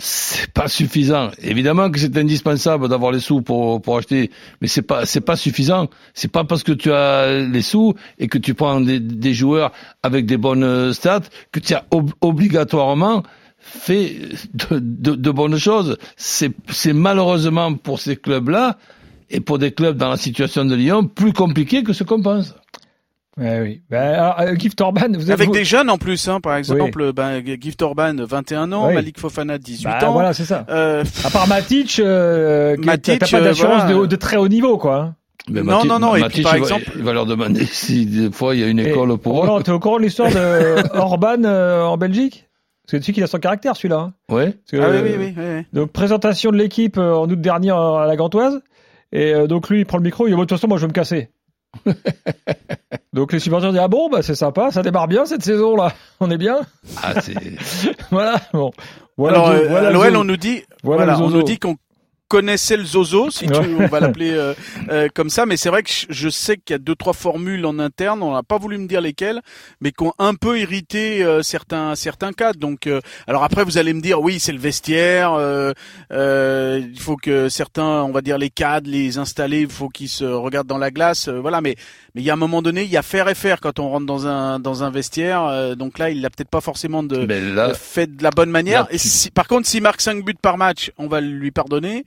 c'est 0.00 0.52
pas 0.52 0.68
suffisant. 0.68 1.30
Évidemment 1.42 1.90
que 1.90 1.98
c'est 1.98 2.16
indispensable 2.16 2.88
d'avoir 2.88 3.10
les 3.10 3.18
sous 3.18 3.42
pour 3.42 3.82
pour 3.82 3.98
acheter, 3.98 4.30
mais 4.60 4.68
c'est 4.68 4.82
pas 4.82 5.04
c'est 5.06 5.20
pas 5.20 5.34
suffisant. 5.34 5.88
C'est 6.14 6.30
pas 6.30 6.44
parce 6.44 6.62
que 6.62 6.70
tu 6.72 6.92
as 6.92 7.40
les 7.40 7.62
sous 7.62 7.94
et 8.20 8.28
que 8.28 8.38
tu 8.38 8.54
prends 8.54 8.80
des, 8.80 9.00
des 9.00 9.34
joueurs 9.34 9.72
avec 10.04 10.24
des 10.26 10.36
bonnes 10.36 10.92
stats 10.92 11.22
que 11.50 11.58
tu 11.58 11.74
as 11.74 11.84
ob- 11.90 12.12
obligatoirement 12.20 13.24
fait 13.68 14.16
de, 14.54 14.78
de, 14.80 15.14
de 15.14 15.30
bonnes 15.30 15.58
choses. 15.58 15.98
C'est 16.16 16.52
malheureusement 16.92 17.74
pour 17.74 18.00
ces 18.00 18.16
clubs-là 18.16 18.78
et 19.30 19.40
pour 19.40 19.58
des 19.58 19.72
clubs 19.72 19.96
dans 19.96 20.08
la 20.10 20.16
situation 20.16 20.64
de 20.64 20.74
Lyon 20.74 21.04
plus 21.04 21.32
compliqué 21.32 21.82
que 21.82 21.92
ce 21.92 22.04
qu'on 22.04 22.22
pense. 22.22 22.54
Ouais, 23.36 23.60
oui. 23.62 23.82
Ben, 23.88 24.14
alors, 24.14 24.40
euh, 24.40 24.54
Gift 24.56 24.80
Orban, 24.80 25.06
vous 25.16 25.30
Avec 25.30 25.46
vous- 25.46 25.54
des 25.54 25.64
jeunes 25.64 25.90
en 25.90 25.96
plus, 25.96 26.26
hein, 26.28 26.40
par 26.40 26.56
exemple, 26.56 27.12
ben, 27.12 27.40
Gift 27.60 27.80
Orban 27.82 28.12
21 28.18 28.72
ans, 28.72 28.88
Oui. 28.88 28.94
Malik 28.94 29.20
Fofana 29.20 29.58
18 29.58 29.84
Bah, 29.84 30.08
ans. 30.08 30.12
voilà, 30.12 30.32
c'est 30.32 30.44
ça. 30.44 30.66
Euh, 30.68 31.04
À 31.24 31.30
part 31.30 31.46
Matic, 31.46 32.00
euh, 32.00 32.74
qui- 32.76 32.84
Matic, 32.86 33.20
t'as 33.20 33.28
pas 33.28 33.36
euh, 33.36 33.44
d'assurance 33.44 33.82
voilà. 33.84 34.00
de, 34.00 34.06
de 34.06 34.16
très 34.16 34.36
haut 34.38 34.48
niveau, 34.48 34.76
quoi. 34.76 34.96
hein. 34.96 35.14
Mais 35.50 35.62
Non, 35.62 35.84
non, 35.84 36.00
non, 36.00 36.10
et 36.16 36.20
puis, 36.20 36.22
Matic, 36.22 36.42
par 36.42 36.56
il 36.56 36.60
va- 36.62 36.66
exemple- 36.66 36.92
il 36.96 37.02
va 37.04 37.12
leur 37.12 37.26
demander 37.26 37.64
si 37.70 38.06
des 38.06 38.32
fois 38.32 38.56
il 38.56 38.60
y 38.60 38.64
a 38.64 38.66
une 38.66 38.80
Et- 38.80 38.90
école 38.90 39.16
pour 39.18 39.34
Roland, 39.36 39.60
eux. 39.60 39.62
t'es 39.62 39.70
au 39.70 39.78
courant 39.78 39.98
de 39.98 40.02
l'histoire 40.02 40.30
de 40.30 40.74
Orban 40.98 41.44
euh, 41.44 41.84
en 41.84 41.96
Belgique? 41.96 42.47
Tu 42.88 43.02
sais 43.02 43.12
qu'il 43.12 43.22
a 43.22 43.26
son 43.26 43.38
caractère, 43.38 43.76
celui-là. 43.76 43.98
hein. 43.98 44.12
Ouais. 44.34 44.54
Que, 44.70 44.78
ah 44.78 44.88
oui, 44.90 44.96
euh, 44.96 45.02
oui, 45.02 45.14
oui, 45.18 45.34
oui, 45.36 45.44
oui. 45.58 45.66
Donc, 45.74 45.92
présentation 45.92 46.50
de 46.50 46.56
l'équipe 46.56 46.96
euh, 46.96 47.14
en 47.14 47.28
août 47.28 47.40
dernier 47.40 47.70
euh, 47.70 47.96
à 47.96 48.06
la 48.06 48.16
Gantoise. 48.16 48.60
Et 49.12 49.34
euh, 49.34 49.46
donc, 49.46 49.68
lui, 49.68 49.80
il 49.80 49.84
prend 49.86 49.98
le 49.98 50.04
micro, 50.04 50.26
il 50.26 50.30
dit, 50.30 50.36
de 50.36 50.40
toute 50.40 50.50
façon, 50.50 50.68
moi, 50.68 50.78
je 50.78 50.82
vais 50.82 50.88
me 50.88 50.92
casser. 50.94 51.28
donc, 53.12 53.32
les 53.32 53.38
supporters 53.38 53.70
disent, 53.72 53.80
ah 53.82 53.88
bon, 53.88 54.08
bah, 54.08 54.22
c'est 54.22 54.34
sympa, 54.34 54.70
ça 54.70 54.82
démarre 54.82 55.08
bien 55.08 55.26
cette 55.26 55.42
saison-là. 55.42 55.92
On 56.20 56.30
est 56.30 56.38
bien? 56.38 56.60
Ah, 57.02 57.20
c'est. 57.20 57.34
voilà, 58.10 58.36
bon. 58.52 58.70
Voilà, 59.16 59.38
Alors, 59.38 59.50
euh, 59.50 59.66
voilà 59.68 59.88
à 59.88 59.90
l'OL, 59.92 60.12
Zo- 60.12 60.20
on 60.20 60.24
nous 60.24 60.36
dit, 60.36 60.62
voilà 60.84 61.20
on 61.20 61.28
nous 61.30 61.42
dit 61.42 61.58
qu'on 61.58 61.76
connaissait 62.28 62.76
le 62.76 62.84
zozo, 62.84 63.30
si 63.30 63.46
tu, 63.46 63.52
Ouais. 63.52 63.66
on 63.80 63.86
va 63.86 64.00
l'appeler 64.00 64.30
euh, 64.32 64.54
euh, 64.90 65.08
comme 65.14 65.30
ça. 65.30 65.46
Mais 65.46 65.56
c'est 65.56 65.68
vrai 65.70 65.82
que 65.82 65.90
je- 65.90 66.06
je 66.10 66.28
sais 66.28 66.56
qu'il 66.56 66.72
y 66.72 66.76
a 66.76 66.78
deux 66.78 66.94
trois 66.94 67.12
formules 67.14 67.64
en 67.66 67.78
interne. 67.78 68.22
On 68.22 68.32
n'a 68.34 68.42
pas 68.42 68.58
voulu 68.58 68.78
me 68.78 68.86
dire 68.86 69.00
lesquelles, 69.00 69.40
mais 69.80 69.92
qui 69.92 70.04
ont 70.04 70.12
un 70.18 70.34
peu 70.34 70.58
irrité 70.60 71.24
euh, 71.24 71.42
certains 71.42 71.94
certains 71.94 72.32
cadres. 72.32 72.58
Donc, 72.60 72.86
euh, 72.86 73.00
alors 73.26 73.44
après, 73.44 73.64
vous 73.64 73.78
allez 73.78 73.92
me 73.94 74.00
dire, 74.00 74.20
oui, 74.20 74.38
c'est 74.40 74.52
le 74.52 74.58
vestiaire. 74.58 75.32
euh, 75.32 75.72
euh, 76.12 76.80
il 76.92 77.00
faut 77.00 77.16
que 77.16 77.48
certains, 77.48 78.02
on 78.02 78.12
va 78.12 78.20
dire 78.20 78.38
les 78.38 78.50
cadres, 78.50 78.90
les 78.90 79.18
installés, 79.18 79.60
il 79.62 79.70
faut 79.70 79.88
qu'ils 79.88 80.08
se 80.08 80.24
regardent 80.24 80.66
dans 80.68 80.78
la 80.78 80.90
glace. 80.90 81.28
euh, 81.28 81.40
voilà, 81.40 81.60
mais 81.60 81.76
mais 82.14 82.22
il 82.22 82.24
y 82.24 82.30
a 82.30 82.34
un 82.34 82.36
moment 82.36 82.62
donné, 82.62 82.82
il 82.82 82.90
y 82.90 82.96
a 82.96 83.02
faire 83.02 83.28
et 83.28 83.34
faire 83.34 83.60
quand 83.60 83.78
on 83.78 83.88
rentre 83.90 84.06
dans 84.06 84.26
un 84.26 84.58
dans 84.58 84.82
un 84.84 84.90
vestiaire. 84.90 85.44
euh, 85.44 85.74
donc 85.74 85.98
là, 85.98 86.10
il 86.10 86.20
l'a 86.20 86.30
peut-être 86.30 86.50
pas 86.50 86.60
forcément 86.60 87.02
de 87.02 87.16
là, 87.18 87.68
euh, 87.70 87.74
fait 87.74 88.16
de 88.16 88.22
la 88.22 88.30
bonne 88.30 88.50
manière. 88.50 88.82
là, 88.82 88.88
Et 88.90 88.98
si, 88.98 89.30
par 89.30 89.46
contre, 89.46 89.66
s'il 89.68 89.82
marque 89.82 90.00
5 90.00 90.24
buts 90.24 90.34
par 90.40 90.56
match, 90.58 90.90
on 90.98 91.06
va 91.08 91.20
lui 91.20 91.50
pardonner. 91.50 92.04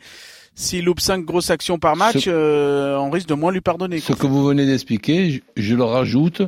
S'il 0.54 0.86
loupe 0.86 1.00
5 1.00 1.24
grosses 1.26 1.50
actions 1.50 1.80
par 1.80 1.96
match, 1.96 2.26
Ce- 2.26 2.30
euh, 2.30 2.98
on 3.00 3.10
risque 3.10 3.28
de 3.28 3.34
moins 3.34 3.52
lui 3.52 3.62
pardonner. 3.62 4.00
ce 4.00 4.08
quoi. 4.08 4.16
que 4.18 4.28
vous 4.28 4.44
venez 4.44 4.66
d'expliquer, 4.66 5.32
je, 5.32 5.40
je 5.56 5.76
le 5.76 5.84
rajoute 5.84 6.42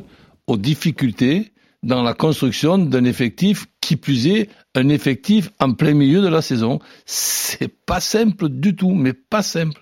aux 0.46 0.56
difficultés 0.58 1.52
dans 1.82 2.02
la 2.02 2.14
construction 2.14 2.78
d'un 2.78 3.04
effectif, 3.04 3.66
qui 3.80 3.96
plus 3.96 4.26
est, 4.26 4.48
un 4.74 4.88
effectif 4.88 5.50
en 5.60 5.72
plein 5.72 5.92
milieu 5.94 6.22
de 6.22 6.28
la 6.28 6.40
saison. 6.42 6.78
C'est 7.06 7.68
pas 7.68 8.00
simple 8.00 8.48
du 8.48 8.74
tout, 8.76 8.92
mais 8.94 9.12
pas 9.12 9.42
simple. 9.42 9.80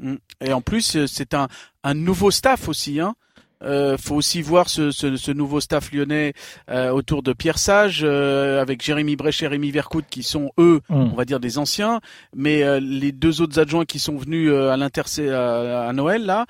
Mm. 0.00 0.14
Et 0.44 0.52
en 0.52 0.60
plus, 0.60 0.96
euh, 0.96 1.06
c'est 1.06 1.34
un, 1.34 1.48
un 1.82 1.94
nouveau 1.94 2.30
staff 2.30 2.68
aussi. 2.68 3.00
Hein. 3.00 3.14
Euh, 3.62 3.96
faut 3.96 4.14
aussi 4.16 4.42
voir 4.42 4.68
ce, 4.68 4.90
ce, 4.90 5.16
ce 5.16 5.30
nouveau 5.30 5.60
staff 5.60 5.90
lyonnais 5.92 6.34
euh, 6.70 6.90
autour 6.90 7.22
de 7.22 7.32
Pierre 7.32 7.58
Sage, 7.58 8.00
euh, 8.04 8.60
avec 8.60 8.82
Jérémy 8.82 9.16
Brech 9.16 9.42
et 9.42 9.46
Rémi 9.46 9.70
Vercoute, 9.70 10.04
qui 10.10 10.22
sont 10.22 10.50
eux, 10.58 10.80
Hum. 10.90 11.10
on 11.12 11.16
va 11.16 11.24
dire 11.24 11.40
des 11.40 11.56
anciens, 11.58 12.00
mais 12.34 12.62
euh, 12.62 12.80
les 12.80 13.12
deux 13.12 13.40
autres 13.40 13.58
adjoints 13.58 13.84
qui 13.86 13.98
sont 13.98 14.16
venus 14.16 14.50
euh, 14.52 14.70
à, 14.70 15.88
à 15.88 15.92
Noël 15.92 16.24
là. 16.26 16.46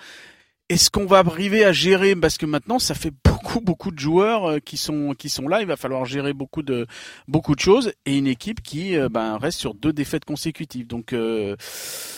Est-ce 0.69 0.91
qu'on 0.91 1.07
va 1.07 1.19
arriver 1.19 1.65
à 1.65 1.73
gérer 1.73 2.17
parce 2.17 2.39
que 2.39 2.47
maintenant 2.47 2.81
ça 2.81 2.97
fait 2.97 3.13
beaucoup 3.25 3.61
beaucoup 3.61 3.93
de 3.93 4.01
joueurs 4.01 4.51
euh, 4.51 4.59
qui 4.59 4.77
sont 4.77 5.15
qui 5.17 5.29
sont 5.29 5.47
là, 5.47 5.61
il 5.61 5.67
va 5.69 5.77
falloir 5.77 6.05
gérer 6.05 6.33
beaucoup 6.33 6.63
de 6.63 6.89
beaucoup 7.29 7.55
de 7.55 7.61
choses 7.61 7.93
et 8.05 8.19
une 8.19 8.27
équipe 8.27 8.61
qui 8.63 8.97
euh, 8.97 9.09
ben 9.09 9.39
reste 9.39 9.61
sur 9.61 9.75
deux 9.75 9.93
défaites 9.93 10.25
consécutives. 10.25 10.89
Donc 10.89 11.13
euh, 11.13 11.55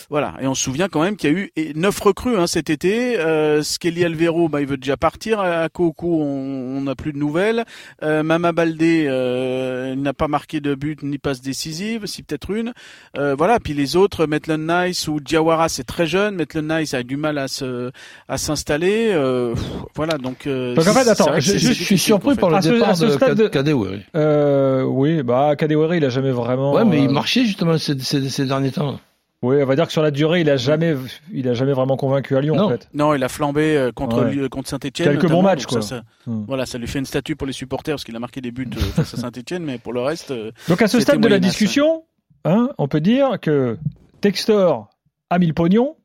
voilà, 0.09 0.33
et 0.41 0.47
on 0.47 0.55
se 0.55 0.63
souvient 0.63 0.89
quand 0.89 1.03
même 1.03 1.15
qu'il 1.15 1.31
y 1.31 1.35
a 1.35 1.37
eu 1.37 1.51
neuf 1.75 1.99
recrues 1.99 2.35
hein, 2.35 2.47
cet 2.47 2.71
été. 2.71 3.19
Euh, 3.19 3.61
Skelly 3.61 4.03
Alvero, 4.03 4.49
bah, 4.49 4.59
il 4.59 4.65
veut 4.65 4.77
déjà 4.77 4.97
partir. 4.97 5.39
À 5.39 5.69
Koukou, 5.69 6.19
on 6.19 6.81
n'a 6.81 6.95
plus 6.95 7.13
de 7.13 7.19
nouvelles. 7.19 7.63
Euh, 8.01 8.23
Mama 8.23 8.51
Baldé, 8.51 9.05
euh, 9.07 9.93
n'a 9.93 10.13
pas 10.13 10.27
marqué 10.27 10.61
de 10.61 10.73
but 10.73 11.03
ni 11.03 11.19
passe 11.19 11.41
décisive, 11.41 12.07
si 12.07 12.23
peut-être 12.23 12.49
une. 12.49 12.73
Euh, 13.17 13.35
voilà, 13.35 13.59
puis 13.59 13.75
les 13.75 13.95
autres, 13.95 14.25
Maitland 14.25 14.67
Nice 14.67 15.07
ou 15.07 15.19
Diawara, 15.19 15.69
c'est 15.69 15.83
très 15.83 16.07
jeune. 16.07 16.35
Maitland 16.35 16.79
Nice 16.79 16.95
a 16.95 17.03
du 17.03 17.15
mal 17.15 17.37
à 17.37 17.47
se 17.47 17.91
à 18.27 18.38
s'installer. 18.39 19.09
euh, 19.11 19.53
voilà, 19.95 20.17
donc. 20.17 20.47
euh, 20.47 20.73
Donc, 20.75 20.87
en 20.87 20.93
fait, 20.93 21.07
attends, 21.07 21.39
je- 21.39 21.57
suis 21.57 21.97
surpris 21.97 22.31
en 22.31 22.35
fait. 22.35 22.41
par 22.41 22.49
le 22.49 22.55
À 22.57 22.61
ce- 22.61 22.69
départ 22.69 22.89
à 22.89 22.95
ce 22.95 23.05
de 23.35 23.47
Kadewere. 23.47 23.99
Euh, 24.15 24.83
oui, 24.83 25.21
bah 25.23 25.55
Kadewere, 25.57 25.95
il 25.95 26.05
a 26.05 26.09
jamais 26.09 26.31
vraiment. 26.31 26.73
Ouais, 26.73 26.85
mais 26.85 26.97
euh, 26.97 27.03
il 27.03 27.09
marchait 27.09 27.45
justement 27.45 27.77
ces, 27.77 27.97
ces, 27.99 28.27
ces 28.29 28.45
derniers 28.45 28.71
temps. 28.71 28.99
Oui, 29.41 29.55
on 29.63 29.65
va 29.65 29.75
dire 29.77 29.85
que 29.85 29.93
sur 29.93 30.01
la 30.01 30.11
durée, 30.11 30.41
il 30.41 30.49
a 30.49 30.57
jamais, 30.57 30.95
il 31.31 31.47
a 31.47 31.53
jamais 31.53 31.71
vraiment 31.71 31.95
convaincu 31.95 32.35
à 32.35 32.41
Lyon 32.41 32.57
Non. 32.57 32.63
en 32.65 32.69
fait. 32.71 32.89
Non, 32.93 33.13
il 33.13 33.23
a 33.23 33.29
flambé 33.29 33.77
euh, 33.77 33.91
contre 33.93 34.21
Ouais. 34.25 34.49
Contre 34.49 34.67
Saint-Etienne. 34.67 35.07
Quelques 35.17 35.29
bons 35.31 35.41
matchs, 35.41 35.65
quoi. 35.65 35.81
Ça, 35.81 35.87
ça- 35.97 36.01
Hmm. 36.27 36.43
Voilà, 36.45 36.65
ça 36.65 36.77
lui 36.77 36.87
fait 36.87 36.99
une 36.99 37.05
statue 37.05 37.37
pour 37.37 37.47
les 37.47 37.53
supporters 37.53 37.93
parce 37.95 38.03
qu'il 38.03 38.15
a 38.17 38.19
marqué 38.19 38.41
des 38.41 38.51
buts 38.51 38.67
euh, 38.75 38.79
face 38.81 39.13
à 39.13 39.17
Saint-Etienne, 39.17 39.63
mais 39.63 39.77
pour 39.77 39.93
le 39.93 40.01
reste. 40.01 40.31
euh, 40.31 40.51
Donc 40.67 40.81
à 40.81 40.89
ce 40.89 40.99
stade 40.99 41.19
de 41.19 41.23
la 41.23 41.29
moyennasse, 41.37 41.51
discussion, 41.51 42.03
hein, 42.43 42.69
on 42.77 42.89
peut 42.89 42.99
dire 42.99 43.39
que 43.41 43.77
Textor 44.19 44.89
a 45.29 45.39
mis 45.39 45.47
le 45.47 45.53
pognon, 45.53 45.95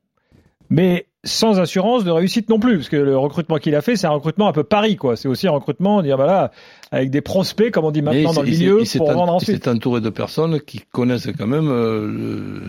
mais 0.69 1.05
sans 1.25 1.59
assurance 1.59 2.03
de 2.03 2.11
réussite 2.11 2.49
non 2.49 2.59
plus, 2.59 2.77
parce 2.77 2.89
que 2.89 2.95
le 2.97 3.17
recrutement 3.17 3.57
qu'il 3.57 3.73
a 3.75 3.81
fait, 3.81 3.95
c'est 3.95 4.05
un 4.07 4.11
recrutement 4.11 4.47
un 4.47 4.51
peu 4.53 4.63
pari, 4.63 4.95
quoi. 4.95 5.15
C'est 5.17 5.27
aussi 5.27 5.47
un 5.47 5.51
recrutement, 5.51 6.01
dire 6.03 6.17
bah 6.17 6.25
là, 6.27 6.51
avec 6.91 7.09
des 7.09 7.21
prospects, 7.21 7.71
comme 7.71 7.85
on 7.85 7.91
dit 7.91 8.01
maintenant 8.03 8.31
dans 8.33 8.41
le 8.43 8.49
milieu, 8.49 8.83
pour 8.97 9.09
en- 9.09 9.13
vendre 9.13 9.33
ensuite. 9.33 9.63
s'est 9.63 9.69
entouré 9.69 10.01
de 10.01 10.09
personnes 10.09 10.59
qui 10.61 10.81
connaissent 10.91 11.27
quand 11.37 11.47
même 11.47 11.67
euh, 11.69 12.07
le, 12.07 12.61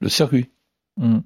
le 0.00 0.08
circuit. 0.08 0.50
Hmm. 0.98 1.18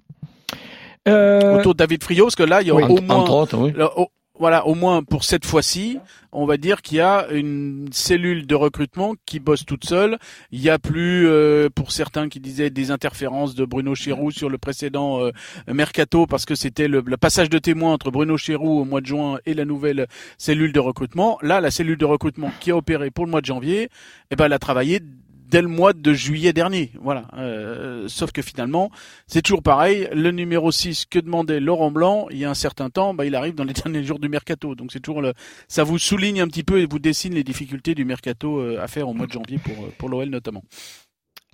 Euh, 1.08 1.58
Autour 1.60 1.74
de 1.74 1.78
David 1.78 2.02
Friot, 2.02 2.24
parce 2.24 2.36
que 2.36 2.42
là, 2.42 2.62
il 2.62 2.68
y 2.68 2.70
a 2.70 2.74
oui. 2.74 2.82
au 2.84 3.00
moins. 3.00 3.16
entre 3.16 3.32
autres, 3.34 3.58
oui. 3.58 3.72
Là, 3.76 3.90
au- 3.98 4.08
voilà, 4.38 4.66
au 4.66 4.74
moins 4.74 5.02
pour 5.02 5.24
cette 5.24 5.44
fois-ci, 5.44 5.98
on 6.32 6.44
va 6.44 6.56
dire 6.56 6.82
qu'il 6.82 6.98
y 6.98 7.00
a 7.00 7.28
une 7.30 7.88
cellule 7.92 8.46
de 8.46 8.54
recrutement 8.54 9.14
qui 9.24 9.40
bosse 9.40 9.64
toute 9.64 9.84
seule. 9.84 10.18
Il 10.52 10.60
y 10.60 10.68
a 10.68 10.78
plus, 10.78 11.26
euh, 11.26 11.68
pour 11.74 11.92
certains 11.92 12.28
qui 12.28 12.40
disaient 12.40 12.70
des 12.70 12.90
interférences 12.90 13.54
de 13.54 13.64
Bruno 13.64 13.94
Chéroux 13.94 14.30
sur 14.30 14.50
le 14.50 14.58
précédent 14.58 15.20
euh, 15.20 15.30
mercato, 15.66 16.26
parce 16.26 16.44
que 16.44 16.54
c'était 16.54 16.88
le, 16.88 17.02
le 17.04 17.16
passage 17.16 17.48
de 17.48 17.58
témoin 17.58 17.92
entre 17.92 18.10
Bruno 18.10 18.36
Chéroux 18.36 18.80
au 18.80 18.84
mois 18.84 19.00
de 19.00 19.06
juin 19.06 19.38
et 19.46 19.54
la 19.54 19.64
nouvelle 19.64 20.06
cellule 20.36 20.72
de 20.72 20.80
recrutement. 20.80 21.38
Là, 21.42 21.60
la 21.60 21.70
cellule 21.70 21.98
de 21.98 22.04
recrutement 22.04 22.50
qui 22.60 22.70
a 22.70 22.76
opéré 22.76 23.10
pour 23.10 23.24
le 23.24 23.30
mois 23.30 23.40
de 23.40 23.46
janvier, 23.46 23.88
eh 24.30 24.36
ben, 24.36 24.46
elle 24.46 24.52
a 24.52 24.58
travaillé 24.58 25.00
dès 25.48 25.62
le 25.62 25.68
mois 25.68 25.92
de 25.92 26.12
juillet 26.12 26.52
dernier. 26.52 26.90
Voilà. 27.00 27.28
Euh, 27.34 28.08
sauf 28.08 28.32
que 28.32 28.42
finalement, 28.42 28.90
c'est 29.26 29.42
toujours 29.42 29.62
pareil. 29.62 30.08
Le 30.12 30.30
numéro 30.30 30.70
6 30.70 31.06
que 31.06 31.18
demandait 31.18 31.60
Laurent 31.60 31.90
Blanc, 31.90 32.26
il 32.30 32.38
y 32.38 32.44
a 32.44 32.50
un 32.50 32.54
certain 32.54 32.90
temps, 32.90 33.14
bah, 33.14 33.24
il 33.24 33.34
arrive 33.34 33.54
dans 33.54 33.64
les 33.64 33.72
derniers 33.84 34.04
jours 34.04 34.18
du 34.18 34.28
mercato. 34.28 34.74
Donc 34.74 34.92
c'est 34.92 35.00
toujours 35.00 35.22
le, 35.22 35.32
ça 35.68 35.84
vous 35.84 35.98
souligne 35.98 36.40
un 36.40 36.48
petit 36.48 36.64
peu 36.64 36.80
et 36.80 36.86
vous 36.86 36.98
dessine 36.98 37.34
les 37.34 37.44
difficultés 37.44 37.94
du 37.94 38.04
mercato 38.04 38.58
euh, 38.58 38.82
à 38.82 38.88
faire 38.88 39.08
au 39.08 39.14
mois 39.14 39.26
de 39.26 39.32
janvier 39.32 39.58
pour, 39.58 39.84
euh, 39.84 39.92
pour 39.98 40.08
l'OL 40.08 40.28
notamment. 40.28 40.62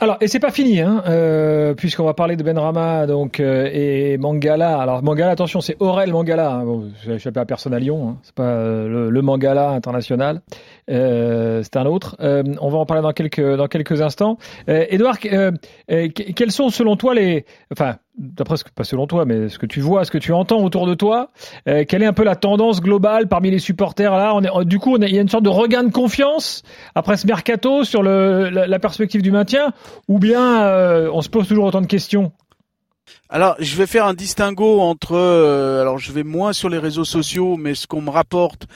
Alors, 0.03 0.17
et 0.21 0.27
c'est 0.27 0.41
pas 0.41 0.51
fini, 0.51 0.81
hein, 0.81 1.05
euh, 1.07 1.75
puisqu'on 1.75 2.03
va 2.03 2.13
parler 2.13 2.35
de 2.35 2.43
Benrama 2.43 3.07
donc 3.07 3.39
euh, 3.39 3.71
et 3.73 4.19
Mangala. 4.19 4.77
Alors 4.81 5.01
Mangala, 5.01 5.31
attention, 5.31 5.61
c'est 5.61 5.77
Aurel 5.79 6.11
Mangala. 6.11 6.51
Hein. 6.55 6.65
Bon, 6.65 6.91
échappé 7.09 7.39
à 7.39 7.45
personne 7.45 7.73
à 7.73 7.79
Lyon. 7.79 8.09
Hein. 8.09 8.17
C'est 8.25 8.35
pas 8.35 8.43
euh, 8.43 8.89
le, 8.89 9.11
le 9.11 9.23
Mangala 9.23 9.69
international. 9.71 10.41
Euh, 10.91 11.63
c'est 11.63 11.77
un 11.77 11.87
autre. 11.87 12.17
Euh, 12.19 12.43
on 12.61 12.69
va 12.69 12.79
en 12.79 12.85
parler 12.85 13.05
dans 13.05 13.13
quelques 13.13 13.55
dans 13.57 13.69
quelques 13.69 14.03
instants. 14.03 14.39
Edouard, 14.67 15.21
que- 15.21 15.53
quels 15.87 16.51
sont 16.51 16.71
selon 16.71 16.97
toi 16.97 17.15
les, 17.15 17.45
enfin, 17.73 17.99
d'après 18.19 18.57
ce 18.57 18.65
que 18.65 18.71
pas 18.71 18.85
selon 18.85 19.07
toi, 19.07 19.25
mais 19.25 19.49
ce 19.49 19.59
que 19.59 19.67
tu 19.67 19.81
vois, 19.81 20.05
ce 20.05 20.11
que 20.11 20.19
tu 20.19 20.33
entends 20.33 20.63
autour 20.63 20.87
de 20.87 20.95
toi, 20.95 21.31
euh, 21.69 21.85
quelle 21.87 22.03
est 22.03 22.07
un 22.07 22.13
peu 22.13 22.25
la 22.25 22.37
tendance 22.37 22.81
globale 22.81 23.29
parmi 23.29 23.51
les 23.51 23.59
supporters 23.59 24.13
là? 24.13 24.35
On 24.35 24.43
est, 24.43 24.65
Du 24.65 24.79
coup, 24.79 24.97
il 24.97 25.09
y 25.09 25.19
a 25.19 25.21
une 25.21 25.29
sorte 25.29 25.45
de 25.45 25.49
regain 25.49 25.83
de 25.83 25.91
confiance 25.93 26.63
après 26.95 27.17
ce 27.17 27.27
mercato 27.27 27.85
sur 27.85 28.03
la, 28.03 28.79
perspective 28.79 29.23
du 29.23 29.31
maintien, 29.31 29.73
ou 30.09 30.19
bien 30.19 30.63
euh, 30.65 31.11
on 31.13 31.23
se 31.23 31.29
pose 31.29 31.49
toujours 31.49 31.67
autant 31.67 31.81
de 31.81 31.87
questions? 31.87 32.33
Alors, 33.29 33.57
je 33.59 33.77
vais 33.77 33.87
faire 33.87 34.07
un 34.07 34.15
distinguo 34.15 34.81
entre. 34.81 35.15
euh, 35.15 35.81
alors, 35.81 35.99
je 35.99 36.13
vais 36.13 36.23
moins 36.23 36.53
sur 36.53 36.69
les 36.69 36.79
réseaux 36.79 37.05
sociaux, 37.05 37.57
mais 37.57 37.75
ce 37.75 37.87
qu'on 37.87 38.03
me 38.03 38.11
rapporte. 38.11 38.67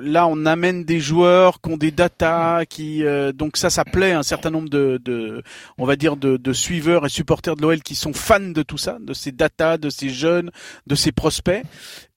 Là, 0.00 0.26
on 0.26 0.46
amène 0.46 0.84
des 0.84 1.00
joueurs 1.00 1.60
qui 1.60 1.72
ont 1.72 1.76
des 1.76 1.90
datas, 1.90 2.64
qui 2.66 3.04
euh, 3.04 3.32
donc 3.32 3.56
ça, 3.56 3.70
ça 3.70 3.84
plaît 3.84 4.12
à 4.12 4.18
un 4.18 4.22
certain 4.22 4.50
nombre 4.50 4.68
de, 4.68 5.00
de 5.04 5.42
on 5.78 5.86
va 5.86 5.96
dire, 5.96 6.16
de, 6.16 6.36
de 6.36 6.52
suiveurs 6.52 7.06
et 7.06 7.08
supporters 7.08 7.56
de 7.56 7.62
l'OL 7.62 7.80
qui 7.82 7.94
sont 7.94 8.12
fans 8.12 8.40
de 8.40 8.62
tout 8.62 8.78
ça, 8.78 8.98
de 9.00 9.12
ces 9.14 9.32
datas, 9.32 9.78
de 9.78 9.90
ces 9.90 10.08
jeunes, 10.08 10.50
de 10.86 10.94
ces 10.94 11.12
prospects. 11.12 11.62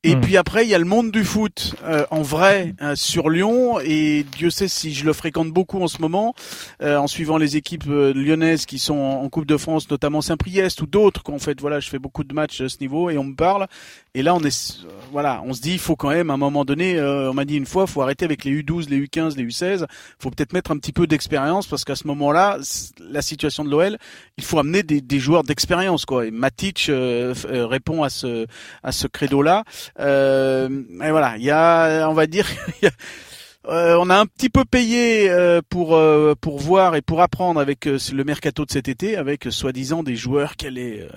Et 0.04 0.16
Hmm. 0.16 0.22
puis 0.22 0.38
après, 0.38 0.63
il 0.63 0.70
y 0.70 0.75
a 0.75 0.80
le 0.80 0.86
monde 0.86 1.12
du 1.12 1.25
foot 1.25 1.75
euh, 1.84 2.06
en 2.12 2.22
vrai 2.22 2.75
euh, 2.82 2.96
sur 2.96 3.30
Lyon. 3.30 3.80
Et 3.84 4.24
Dieu 4.38 4.50
sait 4.51 4.68
si 4.68 4.94
je 4.94 5.04
le 5.04 5.12
fréquente 5.12 5.50
beaucoup 5.50 5.82
en 5.82 5.88
ce 5.88 6.00
moment, 6.01 6.36
euh, 6.84 6.98
en 6.98 7.08
suivant 7.08 7.38
les 7.38 7.58
équipes 7.58 7.86
euh, 7.89 8.13
lyonnaises 8.13 8.66
qui 8.68 8.77
sont 8.77 8.94
en, 8.96 9.24
en 9.24 9.30
Coupe 9.30 9.48
de 9.48 9.58
France, 9.58 9.89
notamment 9.89 10.22
Saint-Priest 10.22 10.82
ou 10.82 10.86
d'autres. 10.86 11.24
Qu'en 11.24 11.39
fait, 11.39 11.60
voilà, 11.60 11.80
je 11.80 11.89
fais 11.89 11.98
beaucoup 12.00 12.24
de 12.24 12.34
matchs 12.34 12.62
à 12.62 12.70
ce 12.70 12.77
niveau 12.80 13.10
et 13.10 13.18
on 13.18 13.24
me 13.24 13.36
parle. 13.36 13.66
Et 14.13 14.22
là, 14.22 14.34
on 14.36 14.39
est, 14.42 14.84
euh, 14.86 14.89
voilà, 15.12 15.42
on 15.46 15.54
se 15.54 15.62
dit, 15.62 15.74
il 15.74 15.80
faut 15.80 15.96
quand 15.96 16.10
même 16.10 16.30
à 16.30 16.34
un 16.34 16.38
moment 16.38 16.63
donné. 16.63 16.96
euh, 16.98 17.32
on 17.32 17.34
m'a 17.34 17.46
dit 17.46 17.58
une 17.58 17.66
fois, 17.66 17.88
faut 17.88 18.01
arrêter 18.04 18.24
avec 18.24 18.46
les 18.46 18.51
U12, 18.63 18.89
les 18.89 19.00
U15, 19.01 19.36
les 19.36 19.44
U16. 19.46 19.86
Faut 20.20 20.30
peut-être 20.30 20.54
mettre 20.54 20.70
un 20.72 20.77
petit 20.77 20.94
peu 20.94 21.08
d'expérience 21.08 21.66
parce 21.68 21.84
qu'à 21.84 21.96
ce 21.96 22.06
moment-là, 22.08 22.60
la 23.00 23.22
situation 23.24 23.66
de 23.66 23.72
l'OL, 23.72 23.98
il 24.38 24.44
faut 24.44 24.60
amener 24.60 24.84
des, 24.84 25.01
des 25.01 25.20
joueurs 25.20 25.44
d'expérience, 25.44 26.06
quoi. 26.06 26.27
Et 26.27 26.32
Matic 26.32 26.86
euh, 26.89 27.34
euh, 27.51 27.66
répond 27.66 28.04
à 28.04 28.10
ce 28.10 28.46
à 28.84 28.92
ce 28.92 29.08
credo-là. 29.08 29.63
Euh, 30.00 30.70
et 31.03 31.12
voilà, 31.12 31.38
il 31.38 31.44
y 31.44 31.51
a, 31.51 32.08
on 32.10 32.13
va 32.13 32.27
dire, 32.27 32.48
euh, 33.67 33.98
on 34.00 34.10
a 34.10 34.17
un 34.17 34.25
petit 34.25 34.50
peu 34.50 34.65
payé 34.65 35.29
euh, 35.29 35.62
pour 35.67 35.96
euh, 35.96 36.36
pour 36.39 36.60
voir 36.60 36.96
et 36.96 37.01
pour 37.01 37.22
apprendre 37.22 37.60
avec 37.60 37.86
le 37.86 38.24
mercato 38.24 38.65
de 38.65 38.72
cet 38.72 38.88
été, 38.88 39.17
avec 39.17 39.48
soi-disant 39.50 40.03
des 40.03 40.15
joueurs 40.15 40.56
qui 40.56 40.67
allaient 40.67 41.08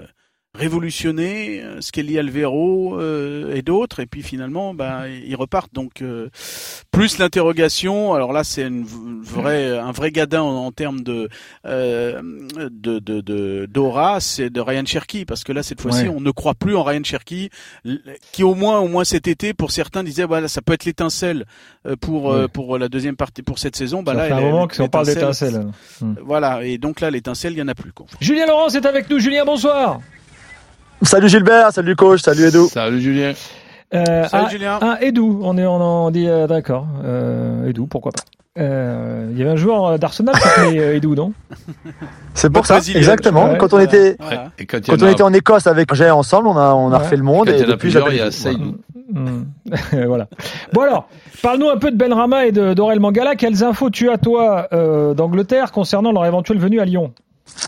révolutionner, 0.59 1.63
euh, 1.63 1.81
Skelly 1.81 2.19
Alvero 2.19 2.99
euh, 3.01 3.55
et 3.55 3.63
d'autres, 3.63 4.01
et 4.01 4.07
puis 4.07 4.23
finalement, 4.23 4.75
bah, 4.75 5.09
ils 5.09 5.37
repartent. 5.37 5.73
Donc 5.73 6.03
euh, 6.03 6.29
plus 6.91 7.19
l'interrogation. 7.19 8.15
Alors 8.15 8.33
là, 8.33 8.45
c'est 8.45 8.63
une 8.67 8.85
vraie, 8.85 9.79
un 9.79 9.93
vrai 9.93 10.11
gadin 10.11 10.43
en, 10.43 10.67
en 10.67 10.73
termes 10.73 11.03
de 11.03 11.29
euh, 11.67 12.21
de 12.71 12.99
de 12.99 13.69
c'est 14.21 14.51
de 14.51 14.61
Ryan 14.61 14.85
Cherky, 14.85 15.25
parce 15.25 15.45
que 15.45 15.53
là 15.53 15.63
cette 15.63 15.81
fois-ci, 15.81 16.03
Ouais. 16.03 16.09
on 16.09 16.21
ne 16.21 16.31
croit 16.31 16.55
plus 16.55 16.75
en 16.77 16.83
Ryan 16.83 17.03
Cherky, 17.05 17.51
qui 18.33 18.43
au 18.43 18.55
moins 18.55 18.79
au 18.81 18.89
moins 18.89 19.05
cet 19.05 19.29
été, 19.29 19.55
pour 19.55 19.71
certains 19.71 20.03
disaient 20.03 20.25
voilà, 20.25 20.49
ça 20.49 20.63
peut 20.63 20.73
être 20.73 20.85
l'étincelle 20.85 21.47
euh, 21.87 21.97
pour 21.97 22.33
euh, 22.33 22.43
Ouais. 22.43 22.49
pour 22.49 22.79
la 22.79 22.89
deuxième 22.89 23.17
partie 23.17 23.43
pour 23.43 23.59
cette 23.59 23.77
saison. 23.77 24.03
Bah 24.03 24.13
Ça 24.13 24.19
là, 24.19 24.27
fait 24.27 24.33
un 24.33 24.39
elle 24.39 24.45
est- 24.45 24.51
moment 24.51 24.69
qu'on 24.69 24.89
parle 24.89 25.07
d'étincelle. 25.07 25.67
Voilà, 26.25 26.65
et 26.65 26.79
donc 26.79 27.01
là, 27.01 27.11
l'étincelle, 27.11 27.53
il 27.53 27.59
y 27.59 27.63
en 27.63 27.69
a 27.69 27.75
plus. 27.75 27.93
Quoi. 27.93 28.07
Julien 28.21 28.47
Laurence 28.47 28.75
est 28.75 28.87
avec 28.87 29.09
nous. 29.11 29.19
Julien, 29.19 29.45
bonsoir. 29.45 30.01
Salut 31.03 31.29
Gilbert, 31.29 31.73
salut 31.73 31.97
coach, 31.97 32.21
salut 32.21 32.45
Edo. 32.45 32.67
Salut 32.69 33.01
Julien. 33.01 33.33
Euh, 33.95 34.25
Salut 34.29 34.45
ah, 34.47 34.51
Julien. 34.51 34.79
Ah, 34.81 34.99
Edou, 35.01 35.41
on 35.43 35.57
est, 35.59 35.67
on 35.67 35.81
en 35.81 36.11
dit 36.11 36.29
euh, 36.29 36.47
d'accord. 36.47 36.87
Euh, 37.05 37.69
Edou, 37.69 37.87
pourquoi 37.87 38.13
pas. 38.13 38.23
Euh, 38.63 39.29
Il 39.33 39.39
y 39.39 39.43
avait 39.43 39.51
un 39.51 39.57
joueur 39.57 39.99
d'Arsenal 39.99 40.35
qui 40.35 40.41
s'appelait 40.43 40.97
Edou, 40.97 41.15
non? 41.15 41.33
C'est 42.35 42.51
pour 42.51 42.67
ça, 42.67 42.75
Brésilien, 42.75 42.99
exactement. 42.99 43.51
ouais. 43.51 43.59
quand 43.59 43.73
on 43.73 43.81
était. 43.81 44.17
Et 44.59 44.67
quand 44.67 44.79
on 44.89 45.03
a- 45.07 45.11
était 45.11 45.23
en 45.23 45.33
Écosse 45.33 45.67
avec 45.67 45.91
Angers 45.91 46.11
ensemble, 46.11 46.49
on 46.49 46.57
a, 46.57 46.75
on 46.75 46.93
a 46.93 46.99
Ouais. 46.99 47.05
refait 47.05 47.17
le 47.17 47.23
monde 47.23 47.47
quand 47.47 47.53
et 47.55 47.61
y 47.61 47.63
a 47.63 47.67
depuis 47.67 47.89
il 47.91 47.95
y 47.95 48.21
a 48.21 48.27
Edou. 48.27 48.31
Seydou. 48.31 48.75
Hmm. 49.13 49.45
voilà. 50.07 50.29
Bon 50.73 50.83
alors, 50.83 51.09
parle-nous 51.43 51.69
un 51.71 51.77
peu 51.79 51.91
de 51.91 51.97
Ben 51.97 52.13
Rama 52.13 52.47
et 52.47 52.53
de- 52.53 52.75
d'Aurel 52.75 53.01
Mangala. 53.01 53.35
Quelles 53.35 53.65
infos 53.65 53.91
tu 53.91 54.09
as 54.11 54.19
toi 54.19 54.69
euh, 54.73 55.15
d'Angleterre 55.15 55.73
concernant 55.73 56.13
leur 56.13 56.27
éventuelle 56.27 56.59
venue 56.59 56.81
à 56.81 56.85
Lyon? 56.85 57.13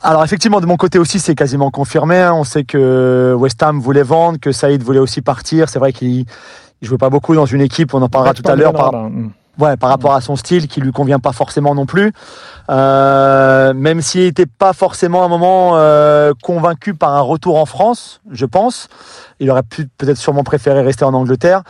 Alors 0.02 0.24
effectivement, 0.24 0.60
de 0.60 0.66
mon 0.66 0.76
côté 0.76 0.98
aussi, 0.98 1.18
c'est 1.18 1.34
quasiment 1.34 1.70
confirmé. 1.70 2.18
hein. 2.18 2.32
On 2.34 2.44
sait 2.44 2.64
que 2.64 3.34
West 3.38 3.62
Ham 3.62 3.80
voulait 3.80 4.02
vendre, 4.02 4.38
que 4.40 4.52
Saïd 4.52 4.82
voulait 4.82 4.98
aussi 4.98 5.22
partir. 5.22 5.68
C'est 5.68 5.78
vrai 5.78 5.92
qu'il 5.92 6.24
il 6.82 6.88
jouait 6.88 6.98
pas 6.98 7.10
beaucoup 7.10 7.34
dans 7.34 7.46
une 7.46 7.60
équipe. 7.60 7.94
On 7.94 8.02
en 8.02 8.08
parlera 8.08 8.34
tout 8.34 8.42
à 8.46 8.56
l'heure. 8.56 8.72
Par. 8.72 8.92
Hmm. 8.92 9.30
ouais, 9.58 9.76
par 9.76 9.90
rapport 9.90 10.14
à 10.14 10.20
son 10.20 10.34
style 10.34 10.66
qui 10.66 10.80
lui 10.80 10.90
convient 10.90 11.20
pas 11.20 11.32
forcément 11.32 11.74
non 11.74 11.86
plus. 11.86 12.12
Euh, 12.70 13.72
même 13.74 14.00
s'il 14.00 14.24
n'était 14.24 14.46
pas 14.46 14.72
forcément 14.72 15.22
à 15.22 15.26
un 15.26 15.28
moment 15.28 15.72
euh, 15.74 16.32
convaincu 16.42 16.94
par 16.94 17.14
un 17.14 17.20
retour 17.20 17.56
en 17.56 17.66
France, 17.66 18.20
je 18.30 18.46
pense. 18.46 18.88
Il 19.38 19.50
aurait 19.50 19.62
pu 19.62 19.88
peut-être 19.98 20.16
sûrement 20.16 20.42
préféré 20.42 20.82
rester 20.82 21.04
en 21.04 21.14
Angleterre. 21.14 21.62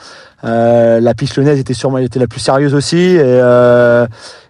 Euh, 0.44 1.00
la 1.00 1.14
piste 1.14 1.36
lyonnaise 1.36 1.58
était 1.58 1.74
sûrement 1.74 1.98
était 1.98 2.18
la 2.18 2.26
plus 2.26 2.40
sérieuse 2.40 2.74
aussi. 2.74 2.96
Et, 2.96 3.40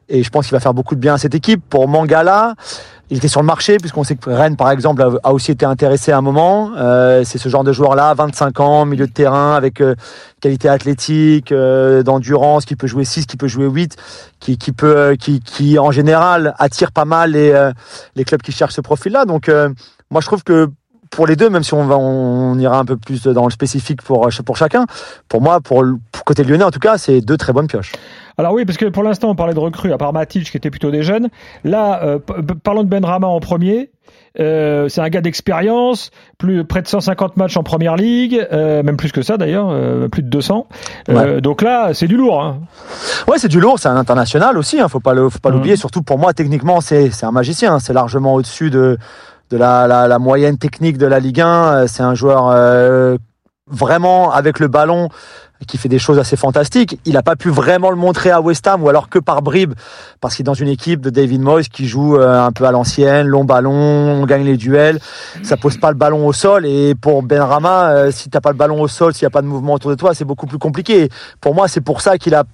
et 0.08 0.22
je 0.22 0.30
pense 0.30 0.46
qu'il 0.46 0.54
va 0.54 0.60
faire 0.60 0.74
beaucoup 0.74 0.94
de 0.94 1.00
bien 1.00 1.14
à 1.14 1.18
cette 1.18 1.34
équipe. 1.34 1.62
Pour 1.68 1.88
Mangala, 1.88 2.54
il 3.12 3.18
était 3.18 3.28
sur 3.28 3.42
le 3.42 3.46
marché, 3.46 3.76
puisqu'on 3.76 4.04
sait 4.04 4.16
que 4.16 4.30
Rennes, 4.30 4.56
par 4.56 4.70
exemple, 4.70 5.06
a, 5.22 5.32
aussi 5.34 5.50
été 5.50 5.66
intéressé 5.66 6.12
à 6.12 6.16
un 6.16 6.22
moment. 6.22 6.70
Euh, 6.78 7.24
c'est 7.24 7.36
ce 7.36 7.50
genre 7.50 7.62
de 7.62 7.70
joueur-là, 7.70 8.14
25 8.14 8.58
ans, 8.60 8.86
milieu 8.86 9.06
de 9.06 9.12
terrain, 9.12 9.54
avec 9.54 9.82
euh, 9.82 9.94
qualité 10.40 10.70
athlétique, 10.70 11.52
euh, 11.52 12.02
d'endurance, 12.02 12.64
qui 12.64 12.74
peut 12.74 12.86
jouer 12.86 13.04
6, 13.04 13.26
qui 13.26 13.36
peut 13.36 13.48
jouer 13.48 13.66
8, 13.66 13.96
qui, 14.40 14.56
peut, 14.72 15.14
qui, 15.20 15.40
qui 15.40 15.78
en 15.78 15.90
général 15.90 16.54
attire 16.58 16.90
pas 16.90 17.04
mal 17.04 17.32
les, 17.32 18.24
clubs 18.24 18.40
qui 18.40 18.50
cherchent 18.50 18.76
ce 18.76 18.80
profil-là. 18.80 19.26
Donc, 19.26 19.50
moi, 20.10 20.22
je 20.22 20.26
trouve 20.26 20.42
que 20.42 20.70
pour 21.10 21.26
les 21.26 21.36
deux, 21.36 21.50
même 21.50 21.64
si 21.64 21.74
on 21.74 21.84
va, 21.84 21.98
on 21.98 22.58
ira 22.58 22.78
un 22.78 22.86
peu 22.86 22.96
plus 22.96 23.24
dans 23.24 23.44
le 23.44 23.50
spécifique 23.50 24.00
pour, 24.00 24.26
pour 24.46 24.56
chacun, 24.56 24.86
pour 25.28 25.42
moi, 25.42 25.60
pour, 25.60 25.84
pour 26.12 26.24
côté 26.24 26.44
lyonnais 26.44 26.64
en 26.64 26.70
tout 26.70 26.80
cas, 26.80 26.96
c'est 26.96 27.20
deux 27.20 27.36
très 27.36 27.52
bonnes 27.52 27.66
pioches. 27.66 27.92
Alors 28.38 28.52
oui, 28.52 28.64
parce 28.64 28.78
que 28.78 28.86
pour 28.86 29.02
l'instant, 29.02 29.30
on 29.30 29.34
parlait 29.34 29.54
de 29.54 29.58
recrues, 29.58 29.92
à 29.92 29.98
part 29.98 30.12
Matic 30.12 30.50
qui 30.50 30.56
était 30.56 30.70
plutôt 30.70 30.90
des 30.90 31.02
jeunes. 31.02 31.28
Là, 31.64 32.02
euh, 32.02 32.18
parlons 32.62 32.82
de 32.82 32.88
Benrama 32.88 33.26
en 33.26 33.40
premier. 33.40 33.90
Euh, 34.40 34.88
c'est 34.88 35.00
un 35.00 35.08
gars 35.08 35.20
d'expérience, 35.20 36.10
plus 36.38 36.64
près 36.64 36.82
de 36.82 36.88
150 36.88 37.36
matchs 37.36 37.56
en 37.56 37.62
première 37.62 37.96
ligue, 37.96 38.46
euh, 38.52 38.82
même 38.82 38.96
plus 38.96 39.12
que 39.12 39.22
ça 39.22 39.36
d'ailleurs, 39.36 39.68
euh, 39.70 40.08
plus 40.08 40.22
de 40.22 40.28
200. 40.28 40.66
Euh, 41.10 41.40
donc 41.40 41.62
là, 41.62 41.92
c'est 41.92 42.06
du 42.06 42.16
lourd. 42.16 42.42
Hein. 42.42 42.60
Ouais, 43.28 43.38
c'est 43.38 43.48
du 43.48 43.60
lourd. 43.60 43.78
C'est 43.78 43.88
un 43.88 43.96
international 43.96 44.56
aussi. 44.56 44.80
Hein, 44.80 44.88
faut 44.88 45.00
pas 45.00 45.14
le, 45.14 45.28
faut 45.28 45.38
pas 45.38 45.50
mmh. 45.50 45.52
l'oublier. 45.52 45.76
Surtout 45.76 46.02
pour 46.02 46.18
moi, 46.18 46.32
techniquement, 46.32 46.80
c'est 46.80 47.10
un 47.22 47.32
magicien. 47.32 47.78
C'est 47.78 47.92
largement 47.92 48.34
au-dessus 48.34 48.70
de 48.70 48.98
de 49.50 49.58
la, 49.58 49.86
la, 49.86 50.08
la, 50.08 50.18
moyenne 50.18 50.56
technique 50.56 50.96
de 50.96 51.04
la 51.04 51.20
Ligue 51.20 51.42
1. 51.42 51.86
C'est 51.86 52.02
un 52.02 52.14
joueur 52.14 52.50
vraiment 53.66 54.32
avec 54.32 54.58
le 54.60 54.68
ballon 54.68 55.10
qui 55.66 55.78
fait 55.78 55.88
des 55.88 55.98
choses 55.98 56.18
assez 56.18 56.36
fantastiques. 56.36 56.98
Il 57.04 57.14
n'a 57.14 57.22
pas 57.22 57.36
pu 57.36 57.50
vraiment 57.50 57.90
le 57.90 57.96
montrer 57.96 58.30
à 58.30 58.40
West 58.40 58.66
Ham 58.66 58.82
ou 58.82 58.88
alors 58.88 59.08
que 59.08 59.18
par 59.18 59.42
bribes 59.42 59.74
parce 60.20 60.36
qu'il 60.36 60.44
est 60.44 60.46
dans 60.46 60.54
une 60.54 60.68
équipe 60.68 61.00
de 61.00 61.10
David 61.10 61.40
Moyes 61.40 61.68
qui 61.68 61.86
joue 61.86 62.16
euh, 62.16 62.44
un 62.44 62.52
peu 62.52 62.64
à 62.64 62.72
l'ancienne, 62.72 63.26
long 63.26 63.44
ballon, 63.44 63.72
on 63.72 64.26
gagne 64.26 64.44
les 64.44 64.56
duels, 64.56 64.98
ça 65.42 65.56
pose 65.56 65.78
pas 65.78 65.90
le 65.90 65.96
ballon 65.96 66.26
au 66.26 66.32
sol 66.32 66.66
et 66.66 66.94
pour 66.94 67.22
Benrama, 67.22 67.90
euh, 67.90 68.10
si 68.10 68.30
t'as 68.30 68.40
pas 68.40 68.50
le 68.50 68.56
ballon 68.56 68.80
au 68.80 68.88
sol, 68.88 69.14
s'il 69.14 69.22
y 69.22 69.26
a 69.26 69.30
pas 69.30 69.42
de 69.42 69.46
mouvement 69.46 69.74
autour 69.74 69.90
de 69.90 69.96
toi, 69.96 70.14
c'est 70.14 70.24
beaucoup 70.24 70.46
plus 70.46 70.58
compliqué. 70.58 71.08
Pour 71.40 71.54
moi, 71.54 71.68
c'est 71.68 71.80
pour 71.80 72.00
ça 72.00 72.18
qu'il 72.18 72.34
a 72.34 72.44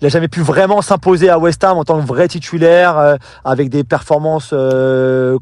il 0.00 0.06
a 0.06 0.10
jamais 0.10 0.28
pu 0.28 0.40
vraiment 0.40 0.82
s'imposer 0.82 1.30
à 1.30 1.38
West 1.38 1.62
Ham 1.64 1.78
en 1.78 1.84
tant 1.84 2.00
que 2.00 2.06
vrai 2.06 2.28
titulaire 2.28 2.98
euh, 2.98 3.16
avec 3.44 3.68
des 3.68 3.84
performances 3.84 4.54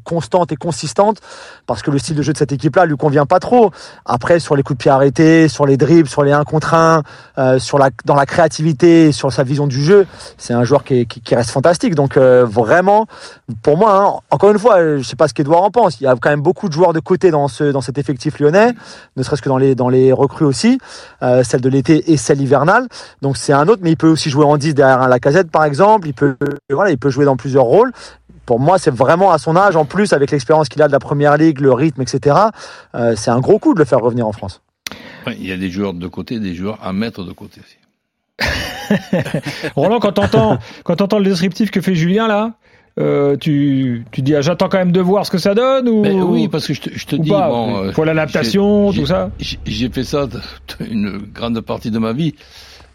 constantes 0.04 0.52
et 0.52 0.56
consistantes 0.56 1.20
parce 1.66 1.82
que 1.82 1.90
le 1.90 1.98
style 1.98 2.16
de 2.16 2.22
jeu 2.22 2.32
de 2.32 2.38
cette 2.38 2.52
équipe-là 2.52 2.86
lui 2.86 2.96
convient 2.96 3.26
pas 3.26 3.40
trop. 3.40 3.70
Après 4.04 4.38
sur 4.38 4.56
les 4.56 4.62
coups 4.62 4.78
de 4.78 4.82
pied 4.82 4.90
arrêtés, 4.90 5.48
sur 5.48 5.66
les 5.66 5.76
dribbles, 5.76 6.08
sur 6.08 6.22
les 6.22 6.32
1 6.32 6.44
contre 6.44 6.74
1, 6.74 7.02
euh, 7.38 7.58
sur 7.58 7.78
la, 7.78 7.90
dans 8.04 8.14
la 8.14 8.26
créativité, 8.26 9.12
sur 9.12 9.32
sa 9.32 9.42
vision 9.42 9.66
du 9.66 9.82
jeu. 9.82 10.06
C'est 10.38 10.54
un 10.54 10.64
joueur 10.64 10.84
qui, 10.84 11.06
reste 11.32 11.50
fantastique. 11.50 11.94
Donc 11.94 12.16
euh, 12.16 12.44
vraiment, 12.44 13.06
pour 13.62 13.76
moi, 13.76 13.96
hein, 13.96 14.20
encore 14.30 14.50
une 14.50 14.58
fois, 14.58 14.98
je 14.98 15.02
sais 15.02 15.16
pas 15.16 15.28
ce 15.28 15.34
qu'Edouard 15.34 15.62
en 15.62 15.70
pense. 15.70 16.00
Il 16.00 16.04
y 16.04 16.06
a 16.06 16.14
quand 16.14 16.30
même 16.30 16.42
beaucoup 16.42 16.68
de 16.68 16.72
joueurs 16.72 16.92
de 16.92 17.00
côté 17.00 17.30
dans 17.30 17.48
ce 17.48 17.64
dans 17.64 17.80
cet 17.80 17.98
effectif 17.98 18.38
lyonnais, 18.38 18.72
ne 19.16 19.22
serait-ce 19.22 19.42
que 19.42 19.48
dans 19.48 19.58
les 19.58 19.74
dans 19.74 19.88
les 19.88 20.12
recrues 20.12 20.44
aussi, 20.44 20.78
euh, 21.22 21.42
celle 21.42 21.60
de 21.60 21.68
l'été 21.68 22.12
et 22.12 22.16
celle 22.16 22.40
hivernale. 22.40 22.86
Donc 23.22 23.36
c'est 23.36 23.52
un 23.52 23.68
autre, 23.68 23.80
mais 23.82 23.90
il 23.90 23.96
peut 23.96 24.08
aussi 24.08 24.30
jouer 24.30 24.44
en 24.44 24.56
10 24.56 24.74
derrière 24.74 25.02
un 25.02 25.08
Lacazette 25.08 25.50
par 25.50 25.64
exemple. 25.64 26.08
Il 26.08 26.14
peut 26.14 26.36
voilà, 26.70 26.90
il 26.90 26.98
peut 26.98 27.10
jouer 27.10 27.24
dans 27.24 27.36
plusieurs 27.36 27.64
rôles 27.64 27.92
pour 28.46 28.60
moi, 28.60 28.78
c'est 28.78 28.90
vraiment 28.90 29.32
à 29.32 29.38
son 29.38 29.56
âge, 29.56 29.76
en 29.76 29.84
plus, 29.84 30.12
avec 30.12 30.30
l'expérience 30.30 30.68
qu'il 30.68 30.82
a 30.82 30.86
de 30.86 30.92
la 30.92 30.98
première 30.98 31.36
ligue, 31.36 31.60
le 31.60 31.72
rythme, 31.72 32.02
etc. 32.02 32.36
Euh, 32.94 33.14
c'est 33.16 33.30
un 33.30 33.40
gros 33.40 33.58
coup 33.58 33.74
de 33.74 33.78
le 33.78 33.84
faire 33.84 34.00
revenir 34.00 34.26
en 34.26 34.32
France. 34.32 34.60
Il 35.38 35.46
y 35.46 35.52
a 35.52 35.56
des 35.56 35.70
joueurs 35.70 35.94
de 35.94 36.06
côté, 36.06 36.40
des 36.40 36.54
joueurs 36.54 36.78
à 36.82 36.92
mettre 36.92 37.24
de 37.24 37.32
côté 37.32 37.60
aussi. 37.60 37.76
Roland, 39.76 40.00
quand 40.00 40.12
t'entends 40.12 40.58
quand 40.82 41.00
entends 41.00 41.18
le 41.18 41.24
descriptif 41.24 41.70
que 41.70 41.80
fait 41.80 41.94
Julien 41.94 42.26
là, 42.26 42.54
euh, 42.98 43.36
tu, 43.36 44.04
tu 44.12 44.22
dis 44.22 44.34
ah, 44.34 44.40
j'attends 44.40 44.68
quand 44.68 44.78
même 44.78 44.92
de 44.92 45.00
voir 45.00 45.26
ce 45.26 45.30
que 45.30 45.38
ça 45.38 45.54
donne 45.54 45.88
ou 45.88 46.02
oui 46.32 46.46
parce 46.48 46.66
que 46.66 46.74
je 46.74 46.80
te, 46.80 46.90
je 46.92 47.06
te 47.06 47.16
dis 47.16 47.30
bon, 47.30 47.86
euh, 47.86 47.92
pour 47.92 48.04
l'adaptation 48.04 48.92
tout 48.92 49.06
ça 49.06 49.30
j'ai 49.40 49.88
fait 49.88 50.04
ça 50.04 50.28
une 50.88 51.18
grande 51.18 51.60
partie 51.60 51.90
de 51.90 51.98
ma 51.98 52.12
vie 52.12 52.34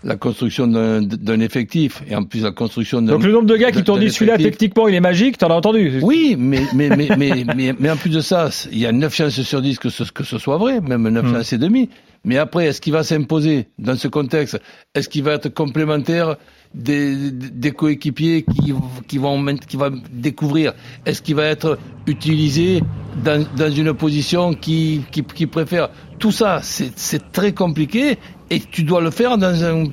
la 0.03 0.15
construction 0.15 0.67
d'un 0.67 1.39
effectif 1.41 2.01
et 2.09 2.15
en 2.15 2.23
plus 2.23 2.43
la 2.43 2.51
construction 2.51 3.01
d'un. 3.01 3.13
Donc 3.13 3.23
le 3.23 3.33
nombre 3.33 3.47
de 3.47 3.57
gars 3.57 3.71
qui 3.71 3.83
t'ont 3.83 3.97
dit 3.97 4.09
celui-là 4.09 4.37
techniquement 4.37 4.87
il 4.87 4.95
est 4.95 5.01
magique, 5.01 5.37
t'en 5.37 5.49
as 5.49 5.55
entendu? 5.55 5.99
Oui, 6.01 6.35
mais 6.39 6.61
mais, 6.73 6.89
mais 6.89 7.09
mais 7.17 7.45
mais 7.55 7.75
mais 7.77 7.89
en 7.91 7.97
plus 7.97 8.09
de 8.09 8.21
ça, 8.21 8.49
il 8.71 8.79
y 8.79 8.85
a 8.85 8.91
9 8.91 9.13
chances 9.13 9.41
sur 9.41 9.61
10 9.61 9.77
que 9.77 9.89
ce 9.89 10.03
que 10.03 10.23
ce 10.23 10.37
soit 10.37 10.57
vrai, 10.57 10.79
même 10.79 11.07
9 11.07 11.25
hmm. 11.25 11.33
chances 11.33 11.53
et 11.53 11.57
demi. 11.57 11.89
Mais 12.25 12.37
après, 12.37 12.67
est-ce 12.67 12.81
qu'il 12.81 12.93
va 12.93 13.03
s'imposer 13.03 13.67
dans 13.77 13.95
ce 13.95 14.07
contexte? 14.07 14.59
Est-ce 14.93 15.07
qu'il 15.07 15.23
va 15.23 15.33
être 15.33 15.49
complémentaire 15.49 16.35
des, 16.73 17.31
des 17.31 17.71
coéquipiers 17.71 18.43
qui, 18.43 18.73
qui 19.07 19.17
vont 19.17 19.45
qui 19.67 19.77
va 19.77 19.89
découvrir? 20.11 20.73
Est-ce 21.05 21.21
qu'il 21.21 21.35
va 21.35 21.45
être 21.45 21.77
utilisé 22.07 22.81
dans, 23.23 23.45
dans 23.55 23.71
une 23.71 23.93
position 23.93 24.53
qui, 24.53 25.01
qui, 25.11 25.23
qui 25.23 25.47
préfère? 25.47 25.89
Tout 26.19 26.33
ça, 26.33 26.59
c'est 26.61 27.31
très 27.31 27.53
compliqué 27.53 28.17
et 28.49 28.59
tu 28.59 28.83
dois 28.83 29.01
le 29.01 29.11
faire 29.11 29.37
dans 29.37 29.63
un, 29.63 29.85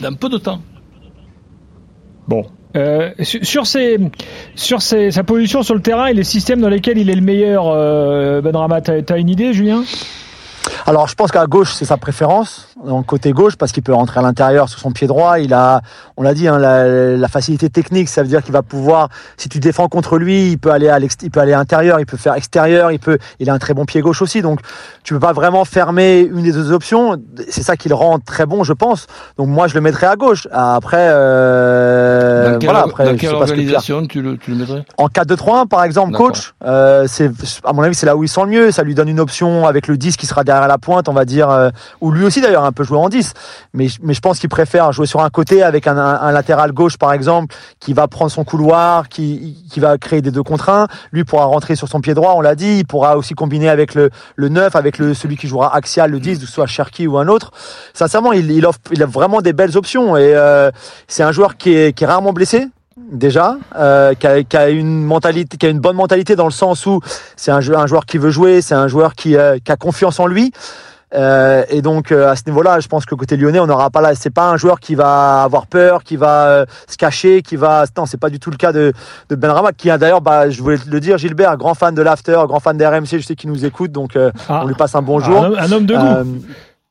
dans 0.00 0.14
peu 0.14 0.28
de 0.28 0.38
temps. 0.38 0.60
Bon. 2.28 2.44
Euh, 2.76 3.10
sur, 3.20 3.66
ses, 3.66 3.98
sur 4.54 4.80
ses, 4.80 5.10
sa 5.10 5.24
position 5.24 5.64
sur 5.64 5.74
le 5.74 5.82
terrain 5.82 6.06
et 6.06 6.14
les 6.14 6.22
systèmes 6.22 6.60
dans 6.60 6.68
lesquels 6.68 6.98
il 6.98 7.10
est 7.10 7.16
le 7.16 7.20
meilleur, 7.20 7.66
euh, 7.66 8.40
Benrama, 8.40 8.80
t'as 8.80 9.00
as 9.08 9.18
une 9.18 9.28
idée, 9.28 9.52
Julien? 9.52 9.82
Alors, 10.90 11.06
je 11.06 11.14
pense 11.14 11.30
qu'à 11.30 11.46
gauche, 11.46 11.72
c'est 11.72 11.84
sa 11.84 11.96
préférence, 11.98 12.66
en 12.84 13.04
côté 13.04 13.30
gauche, 13.30 13.54
parce 13.54 13.70
qu'il 13.70 13.84
peut 13.84 13.94
rentrer 13.94 14.18
à 14.18 14.24
l'intérieur 14.24 14.68
sous 14.68 14.80
son 14.80 14.90
pied 14.90 15.06
droit. 15.06 15.38
Il 15.38 15.54
a, 15.54 15.82
on 16.16 16.24
l'a 16.24 16.34
dit, 16.34 16.48
hein, 16.48 16.58
la, 16.58 17.28
facilité 17.28 17.70
technique, 17.70 18.08
ça 18.08 18.24
veut 18.24 18.28
dire 18.28 18.42
qu'il 18.42 18.52
va 18.52 18.62
pouvoir, 18.62 19.08
si 19.36 19.48
tu 19.48 19.60
défends 19.60 19.86
contre 19.86 20.18
lui, 20.18 20.50
il 20.50 20.58
peut 20.58 20.72
aller 20.72 20.88
à 20.88 20.98
il 20.98 21.30
peut 21.30 21.38
aller 21.38 21.52
à 21.52 21.58
l'intérieur, 21.58 22.00
il 22.00 22.06
peut 22.06 22.16
faire 22.16 22.34
extérieur, 22.34 22.90
il 22.90 22.98
peut, 22.98 23.18
il 23.38 23.48
a 23.48 23.54
un 23.54 23.60
très 23.60 23.72
bon 23.72 23.84
pied 23.84 24.00
gauche 24.00 24.20
aussi. 24.20 24.42
Donc, 24.42 24.58
tu 25.04 25.14
peux 25.14 25.20
pas 25.20 25.32
vraiment 25.32 25.64
fermer 25.64 26.22
une 26.22 26.42
des 26.42 26.50
deux 26.50 26.72
options. 26.72 27.22
C'est 27.48 27.62
ça 27.62 27.76
qui 27.76 27.88
le 27.88 27.94
rend 27.94 28.18
très 28.18 28.44
bon, 28.44 28.64
je 28.64 28.72
pense. 28.72 29.06
Donc, 29.36 29.46
moi, 29.46 29.68
je 29.68 29.74
le 29.74 29.82
mettrais 29.82 30.08
à 30.08 30.16
gauche. 30.16 30.48
Après, 30.50 31.06
euh, 31.12 32.09
voilà, 32.62 32.80
après, 32.80 33.04
dans 33.04 33.16
quelle 33.16 33.34
organisation 33.34 34.06
tu 34.06 34.22
le, 34.22 34.36
tu 34.36 34.50
le 34.50 34.56
mettrais? 34.56 34.84
En 34.98 35.06
4-2-3-1, 35.06 35.68
par 35.68 35.84
exemple, 35.84 36.12
coach. 36.12 36.54
Euh, 36.64 37.06
c'est, 37.08 37.30
à 37.64 37.72
mon 37.72 37.82
avis, 37.82 37.94
c'est 37.94 38.06
là 38.06 38.16
où 38.16 38.24
il 38.24 38.28
sent 38.28 38.42
le 38.42 38.50
mieux. 38.50 38.70
Ça 38.70 38.82
lui 38.82 38.94
donne 38.94 39.08
une 39.08 39.20
option 39.20 39.66
avec 39.66 39.86
le 39.88 39.96
10 39.96 40.16
qui 40.16 40.26
sera 40.26 40.44
derrière 40.44 40.68
la 40.68 40.78
pointe, 40.78 41.08
on 41.08 41.12
va 41.12 41.24
dire, 41.24 41.50
euh, 41.50 41.70
ou 42.00 42.10
lui 42.10 42.24
aussi 42.24 42.40
d'ailleurs 42.40 42.64
un 42.64 42.72
peu 42.72 42.84
jouer 42.84 42.98
en 42.98 43.08
10. 43.08 43.32
Mais, 43.74 43.88
mais 44.02 44.14
je 44.14 44.20
pense 44.20 44.38
qu'il 44.38 44.48
préfère 44.48 44.92
jouer 44.92 45.06
sur 45.06 45.20
un 45.20 45.30
côté 45.30 45.62
avec 45.62 45.86
un, 45.86 45.96
un, 45.96 46.32
latéral 46.32 46.72
gauche 46.72 46.96
par 46.96 47.12
exemple 47.12 47.54
qui 47.78 47.92
va 47.92 48.08
prendre 48.08 48.30
son 48.30 48.44
couloir, 48.44 49.08
qui, 49.08 49.64
qui 49.70 49.80
va 49.80 49.98
créer 49.98 50.22
des 50.22 50.30
deux 50.30 50.42
contre 50.42 50.68
un. 50.68 50.86
Lui 51.12 51.24
pourra 51.24 51.44
rentrer 51.44 51.76
sur 51.76 51.88
son 51.88 52.00
pied 52.00 52.14
droit, 52.14 52.34
on 52.36 52.40
l'a 52.40 52.54
dit. 52.54 52.78
Il 52.78 52.86
pourra 52.86 53.16
aussi 53.16 53.34
combiner 53.34 53.68
avec 53.68 53.94
le, 53.94 54.10
le 54.36 54.48
9, 54.48 54.76
avec 54.76 54.98
le, 54.98 55.14
celui 55.14 55.36
qui 55.36 55.48
jouera 55.48 55.74
axial, 55.74 56.10
le 56.10 56.20
10, 56.20 56.44
soit 56.46 56.66
Cherki 56.66 57.06
ou 57.06 57.18
un 57.18 57.28
autre. 57.28 57.52
Sincèrement, 57.94 58.32
il, 58.32 58.50
il, 58.50 58.66
offre, 58.66 58.78
il 58.92 59.02
a 59.02 59.06
vraiment 59.06 59.40
des 59.40 59.52
belles 59.52 59.76
options 59.76 60.16
et 60.16 60.34
euh, 60.34 60.70
c'est 61.08 61.22
un 61.22 61.32
joueur 61.32 61.56
qui 61.56 61.74
est, 61.74 61.92
qui 61.92 62.04
est 62.04 62.06
rarement 62.06 62.29
blessé 62.32 62.68
déjà, 63.10 63.56
euh, 63.76 64.14
qui, 64.14 64.26
a, 64.26 64.42
qui, 64.42 64.56
a, 64.56 64.68
une 64.68 65.04
mentalité, 65.04 65.56
qui 65.56 65.66
a 65.66 65.68
une 65.68 65.80
bonne 65.80 65.96
mentalité 65.96 66.36
dans 66.36 66.44
le 66.44 66.52
sens 66.52 66.86
où 66.86 67.00
c'est 67.36 67.50
un, 67.50 67.58
un, 67.58 67.86
joueur 67.86 68.06
qui 68.06 68.18
veut 68.18 68.30
jouer, 68.30 68.60
c'est 68.62 68.74
un 68.74 68.88
joueur 68.88 69.14
qui, 69.14 69.36
euh, 69.36 69.58
qui, 69.64 69.72
a 69.72 69.76
confiance 69.76 70.20
en 70.20 70.26
lui. 70.26 70.52
Euh, 71.12 71.64
et 71.68 71.82
donc 71.82 72.12
euh, 72.12 72.30
à 72.30 72.36
ce 72.36 72.42
niveau-là, 72.46 72.78
je 72.78 72.86
pense 72.86 73.04
que 73.04 73.16
côté 73.16 73.36
lyonnais, 73.36 73.58
on 73.58 73.66
n'aura 73.66 73.90
pas 73.90 74.00
là. 74.00 74.14
C'est 74.14 74.30
pas 74.30 74.48
un 74.48 74.56
joueur 74.56 74.78
qui 74.78 74.94
va 74.94 75.42
avoir 75.42 75.66
peur, 75.66 76.04
qui 76.04 76.16
va 76.16 76.66
se 76.88 76.96
cacher, 76.96 77.42
qui 77.42 77.56
va. 77.56 77.84
Non, 77.96 78.06
c'est 78.06 78.20
pas 78.20 78.30
du 78.30 78.38
tout 78.38 78.50
le 78.50 78.56
cas 78.56 78.72
de, 78.72 78.92
de 79.28 79.34
Benrama, 79.34 79.72
qui 79.72 79.90
a 79.90 79.98
d'ailleurs, 79.98 80.20
bah, 80.20 80.50
je 80.50 80.62
voulais 80.62 80.78
le 80.86 81.00
dire, 81.00 81.18
Gilbert, 81.18 81.56
grand 81.56 81.74
fan 81.74 81.94
de 81.94 82.02
l'after, 82.02 82.40
grand 82.46 82.60
fan 82.60 82.76
d'RMC, 82.76 83.18
je 83.18 83.22
sais 83.22 83.34
qu'il 83.34 83.50
nous 83.50 83.64
écoute, 83.64 83.90
donc 83.90 84.16
ah. 84.16 84.60
on 84.62 84.66
lui 84.66 84.74
passe 84.74 84.94
un 84.94 85.02
bonjour. 85.02 85.44
Un, 85.44 85.54
un 85.54 85.72
homme 85.72 85.86
de 85.86 85.96
goût 85.96 86.42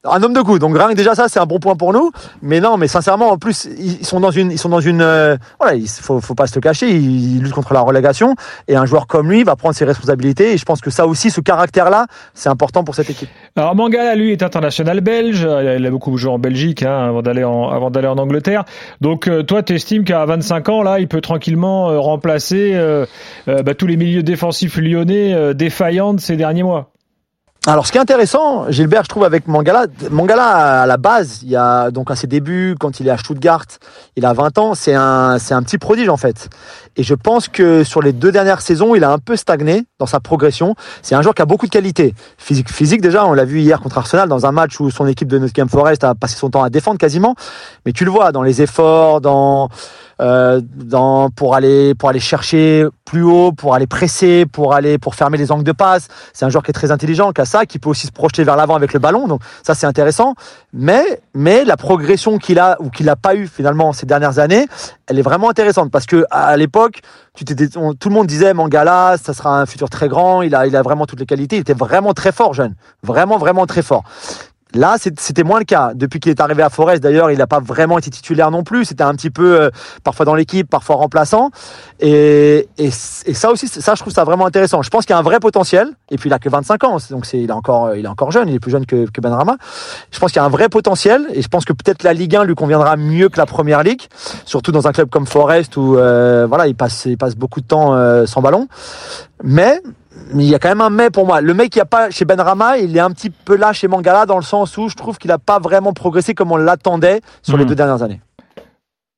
un 0.05 0.23
homme 0.23 0.33
de 0.33 0.41
goût. 0.41 0.59
Donc 0.59 0.77
rien 0.77 0.93
déjà 0.93 1.13
ça, 1.13 1.27
c'est 1.27 1.39
un 1.39 1.45
bon 1.45 1.59
point 1.59 1.75
pour 1.75 1.91
nous. 1.91 2.12
Mais 2.41 2.59
non, 2.59 2.77
mais 2.77 2.88
sincèrement, 2.88 3.31
en 3.31 3.38
plus, 3.38 3.67
ils 3.77 4.05
sont 4.05 4.19
dans 4.19 4.31
une, 4.31 4.51
ils 4.51 4.57
sont 4.57 4.69
dans 4.69 4.79
une, 4.79 5.01
euh, 5.01 5.35
voilà, 5.59 5.75
il 5.75 5.88
faut, 5.88 6.21
faut 6.21 6.35
pas 6.35 6.47
se 6.47 6.55
le 6.55 6.62
cacher. 6.62 6.89
Ils, 6.89 7.41
luttent 7.41 7.53
contre 7.53 7.73
la 7.73 7.81
relégation 7.81 8.35
et 8.67 8.75
un 8.75 8.85
joueur 8.85 9.07
comme 9.07 9.29
lui 9.29 9.43
va 9.43 9.55
prendre 9.55 9.75
ses 9.75 9.85
responsabilités. 9.85 10.53
Et 10.53 10.57
je 10.57 10.65
pense 10.65 10.81
que 10.81 10.89
ça 10.89 11.05
aussi, 11.05 11.31
ce 11.31 11.41
caractère-là, 11.41 12.07
c'est 12.33 12.49
important 12.49 12.83
pour 12.83 12.95
cette 12.95 13.09
équipe. 13.09 13.29
Alors 13.55 13.75
Mangala, 13.75 14.15
lui, 14.15 14.31
est 14.31 14.43
international 14.43 15.01
belge. 15.01 15.41
Il 15.41 15.85
a 15.85 15.91
beaucoup 15.91 16.15
joué 16.17 16.31
en 16.31 16.39
Belgique 16.39 16.83
hein, 16.83 17.07
avant 17.09 17.21
d'aller 17.21 17.43
en, 17.43 17.69
avant 17.69 17.91
d'aller 17.91 18.07
en 18.07 18.17
Angleterre. 18.17 18.63
Donc 19.01 19.27
euh, 19.27 19.43
toi, 19.43 19.63
tu 19.63 19.75
estimes 19.75 20.05
qu'à 20.05 20.25
25 20.25 20.69
ans, 20.69 20.81
là, 20.81 20.99
il 20.99 21.07
peut 21.07 21.21
tranquillement 21.21 21.89
euh, 21.89 21.99
remplacer 21.99 22.79
bah, 23.47 23.73
tous 23.73 23.88
les 23.88 23.97
milieux 23.97 24.23
défensifs 24.23 24.77
lyonnais 24.77 25.53
défaillants 25.53 26.13
de 26.13 26.19
ces 26.19 26.35
derniers 26.35 26.63
mois? 26.63 26.91
Alors, 27.67 27.86
ce 27.86 27.91
qui 27.91 27.98
est 27.98 28.02
intéressant, 28.02 28.72
Gilbert, 28.72 29.04
je 29.04 29.10
trouve, 29.10 29.26
avec 29.26 29.48
Mangala, 29.48 29.88
Mangala, 30.10 30.82
à 30.84 30.86
la 30.86 30.95
base, 30.95 31.41
il 31.43 31.50
y 31.50 31.58
a 31.58 31.91
donc 31.91 32.10
à 32.10 32.15
ses 32.15 32.26
débuts, 32.26 32.76
quand 32.80 33.02
il 33.02 33.08
est 33.10 33.12
à 33.12 33.17
Stuttgart, 33.17 33.65
il 34.15 34.26
a 34.26 34.32
20 34.32 34.58
ans, 34.60 34.76
c'est 34.76 34.95
un, 34.95 35.38
c'est 35.39 35.54
un 35.54 35.62
petit 35.62 35.78
prodige, 35.78 36.08
en 36.08 36.15
fait. 36.15 36.48
Et 36.95 37.04
je 37.04 37.13
pense 37.13 37.50
que 37.50 37.84
sur 37.84 38.02
les 38.02 38.13
deux 38.13 38.32
dernières 38.32 38.62
saisons, 38.62 38.95
il 38.95 39.04
a 39.04 39.12
un 39.12 39.17
peu 39.17 39.36
stagné 39.36 39.84
dans 40.00 40.06
sa 40.06 40.22
progression. 40.22 40.76
C'est 41.02 41.15
un 41.15 41.22
joueur 41.22 41.36
qui 41.36 41.41
a 41.41 41.45
beaucoup 41.45 41.65
de 41.65 41.72
qualité. 41.72 42.15
Physique, 42.38 42.72
physique 42.72 43.02
déjà, 43.02 43.26
on 43.26 43.34
l'a 43.34 43.45
vu 43.45 43.60
hier 43.60 43.82
contre 43.82 43.98
Arsenal 43.98 44.30
dans 44.30 44.45
un 44.45 44.52
match 44.54 44.80
où 44.80 44.89
son 44.89 45.06
équipe 45.06 45.28
de 45.28 45.38
Nottingham 45.38 45.67
Forest 45.67 46.06
a 46.06 46.15
passé 46.15 46.38
son 46.38 46.50
temps 46.50 46.63
à 46.63 46.69
défendre 46.69 46.98
quasiment. 46.98 47.36
Mais 47.86 47.91
tu 47.91 48.06
le 48.06 48.12
vois 48.12 48.32
dans 48.32 48.41
les 48.41 48.62
efforts, 48.62 49.19
dans, 49.19 49.69
euh, 50.21 50.62
dans, 50.63 51.29
pour 51.29 51.55
aller, 51.55 51.95
pour 51.95 52.10
aller 52.10 52.19
chercher 52.19 52.86
plus 53.05 53.23
haut, 53.23 53.51
pour 53.51 53.73
aller 53.73 53.88
presser, 53.88 54.45
pour 54.45 54.73
aller, 54.73 54.97
pour 54.97 55.15
fermer 55.15 55.38
les 55.38 55.51
angles 55.51 55.63
de 55.63 55.71
passe. 55.71 56.08
C'est 56.34 56.45
un 56.45 56.49
joueur 56.49 56.63
qui 56.63 56.71
est 56.71 56.73
très 56.73 56.91
intelligent, 56.91 57.32
qui 57.32 57.41
a 57.41 57.45
ça, 57.45 57.65
qui 57.65 57.79
peut 57.79 57.89
aussi 57.89 58.08
se 58.08 58.12
projeter 58.12 58.43
vers 58.43 58.55
l'avant 58.55 58.75
avec 58.75 58.93
le 58.93 58.99
ballon. 58.99 59.27
Donc 59.27 59.41
ça, 59.63 59.75
c'est 59.75 59.88
intéressant. 59.88 60.36
Mais, 60.73 61.21
mais 61.34 61.63
la 61.63 61.77
progression 61.77 62.38
qu'il 62.38 62.60
a 62.60 62.77
ou 62.79 62.89
qu'il 62.89 63.05
n'a 63.05 63.15
pas 63.15 63.36
eu 63.36 63.47
finalement 63.47 63.93
ces 63.93 64.05
dernières 64.05 64.39
années, 64.39 64.67
elle 65.08 65.17
est 65.17 65.23
vraiment 65.23 65.49
intéressante 65.49 65.89
parce 65.89 66.05
que 66.05 66.25
à 66.29 66.55
l'époque, 66.58 66.99
tu 67.34 67.45
tout 67.45 68.10
le 68.10 68.13
monde 68.13 68.27
disait 68.27 68.53
Mangala, 68.53 69.15
ça 69.21 69.34
sera 69.34 69.62
un 69.62 69.65
futur 69.65 69.89
très 69.89 70.10
grand. 70.10 70.41
Il 70.41 70.53
a, 70.53 70.67
il 70.67 70.75
a 70.75 70.82
vraiment 70.82 71.05
toutes 71.05 71.21
les 71.21 71.25
qualités. 71.25 71.55
Il 71.55 71.62
était 71.62 71.73
vraiment 71.73 72.13
très 72.13 72.34
fort, 72.34 72.53
jeune. 72.53 72.75
Vraiment, 73.03 73.38
vraiment 73.38 73.65
très 73.65 73.82
fort 73.82 74.03
Là, 74.75 74.97
c'était 74.99 75.43
moins 75.43 75.58
le 75.58 75.65
cas. 75.65 75.93
Depuis 75.95 76.19
qu'il 76.19 76.29
est 76.29 76.39
arrivé 76.39 76.62
à 76.62 76.69
Forest, 76.69 77.01
d'ailleurs, 77.01 77.32
il 77.32 77.39
n'a 77.39 77.47
pas 77.47 77.60
vraiment 77.60 77.97
été 77.97 78.12
titulaire 78.12 78.51
non 78.51 78.63
plus. 78.63 78.86
C'était 78.86 79.03
un 79.03 79.15
petit 79.15 79.32
peu 79.32 79.60
euh, 79.60 79.69
parfois 80.03 80.25
dans 80.25 80.36
l'équipe, 80.36 80.69
parfois 80.69 80.97
remplaçant. 80.97 81.49
Et, 81.99 82.69
et, 82.77 82.91
ça 82.91 83.49
aussi, 83.49 83.67
ça, 83.67 83.95
je 83.95 84.01
trouve 84.01 84.13
ça 84.13 84.23
vraiment 84.23 84.45
intéressant. 84.45 84.84
Je 84.84 84.89
pense 84.91 85.05
qu'il 85.05 85.13
y 85.13 85.17
a 85.17 85.19
un 85.19 85.23
vrai 85.23 85.39
potentiel. 85.39 85.89
Et 86.12 86.17
puis, 86.17 86.29
il 86.29 86.34
a 86.34 86.39
que 86.39 86.49
25 86.49 86.84
ans, 86.84 86.97
donc 87.10 87.25
c'est, 87.25 87.39
il 87.39 87.49
est 87.49 87.53
encore, 87.53 87.95
il 87.95 88.05
est 88.05 88.10
encore 88.10 88.32
jeune. 88.32 88.47
Il 88.47 88.53
est 88.53 88.60
plus 88.60 88.71
jeune 88.71 88.86
que, 88.86 89.10
que 89.10 89.21
Benrama. 89.21 89.58
Je 90.12 90.19
pense 90.19 90.32
qu'il 90.32 90.39
y 90.39 90.43
a 90.43 90.45
un 90.45 90.49
vrai 90.49 90.69
potentiel. 90.69 91.25
Et 91.34 91.41
je 91.41 91.47
pense 91.47 91.65
que 91.65 91.73
peut-être 91.73 92.03
la 92.03 92.13
Ligue 92.13 92.36
1 92.36 92.43
lui 92.43 92.53
conviendra 92.55 92.95
mieux 92.95 93.29
que 93.29 93.38
la 93.38 93.47
Première 93.47 93.82
Ligue, 93.82 94.03
surtout 94.45 94.71
dans 94.71 94.88
un 94.88 94.91
club 94.91 95.10
comme 95.10 95.25
Forest 95.25 95.77
où 95.77 95.97
euh, 95.97 96.45
voilà, 96.47 96.67
il 96.67 96.75
passe, 96.75 97.05
il 97.05 97.17
passe 97.17 97.36
beaucoup 97.36 97.62
de 97.62 97.65
temps 97.65 97.95
euh, 97.95 98.27
sans 98.27 98.41
ballon. 98.41 98.67
Mais 99.43 99.82
il 100.34 100.43
y 100.43 100.55
a 100.55 100.60
quand 100.60 100.69
même 100.69 100.82
un 100.82 100.89
mais 100.89 101.10
pour 101.10 101.25
moi. 101.25 101.41
Le 101.41 101.53
mec, 101.53 101.75
il 101.75 101.77
n'y 101.77 101.82
a 101.84 101.86
pas 101.86 102.10
chez 102.10 102.25
Benrama, 102.25 102.77
il 102.77 102.95
est 102.95 103.01
un 103.01 103.12
petit 103.12 103.29
peu 103.29 103.55
là 103.55 103.73
chez 103.73 103.88
Mangala 103.88 104.25
dans 104.25 104.38
le 104.38 104.43
sens 104.43 104.77
où 104.77 104.89
je 104.89 104.95
trouve 104.95 105.17
qu'il 105.17 105.29
n'a 105.29 105.38
pas 105.38 105.60
vraiment 105.60 105.93
progressé 105.93 106.34
comme 106.34 106.51
on 106.51 106.58
l'attendait 106.58 107.21
sur 107.41 107.58
les 107.58 107.65
hmm. 107.65 107.67
deux 107.67 107.75
dernières 107.75 108.03
années. 108.03 108.21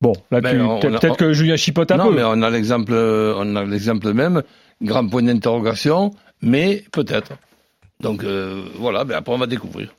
Bon, 0.02 0.14
là, 0.32 0.42
peut-être 0.42 1.16
que 1.16 1.32
Julien 1.32 1.56
chipote 1.56 1.92
un 1.92 1.98
non, 1.98 2.08
peu. 2.08 2.16
mais 2.16 2.24
on 2.26 2.42
a 2.42 2.50
l'exemple, 2.50 2.94
on 2.94 3.56
a 3.56 3.64
l'exemple 3.64 4.14
même, 4.14 4.42
grand 4.82 5.08
point 5.08 5.22
d'interrogation, 5.22 6.12
mais 6.42 6.84
peut-être. 6.92 7.34
Donc 8.00 8.24
euh, 8.24 8.64
voilà, 8.80 9.04
ben 9.04 9.18
après 9.18 9.32
on 9.32 9.38
va 9.38 9.46
découvrir. 9.46 9.94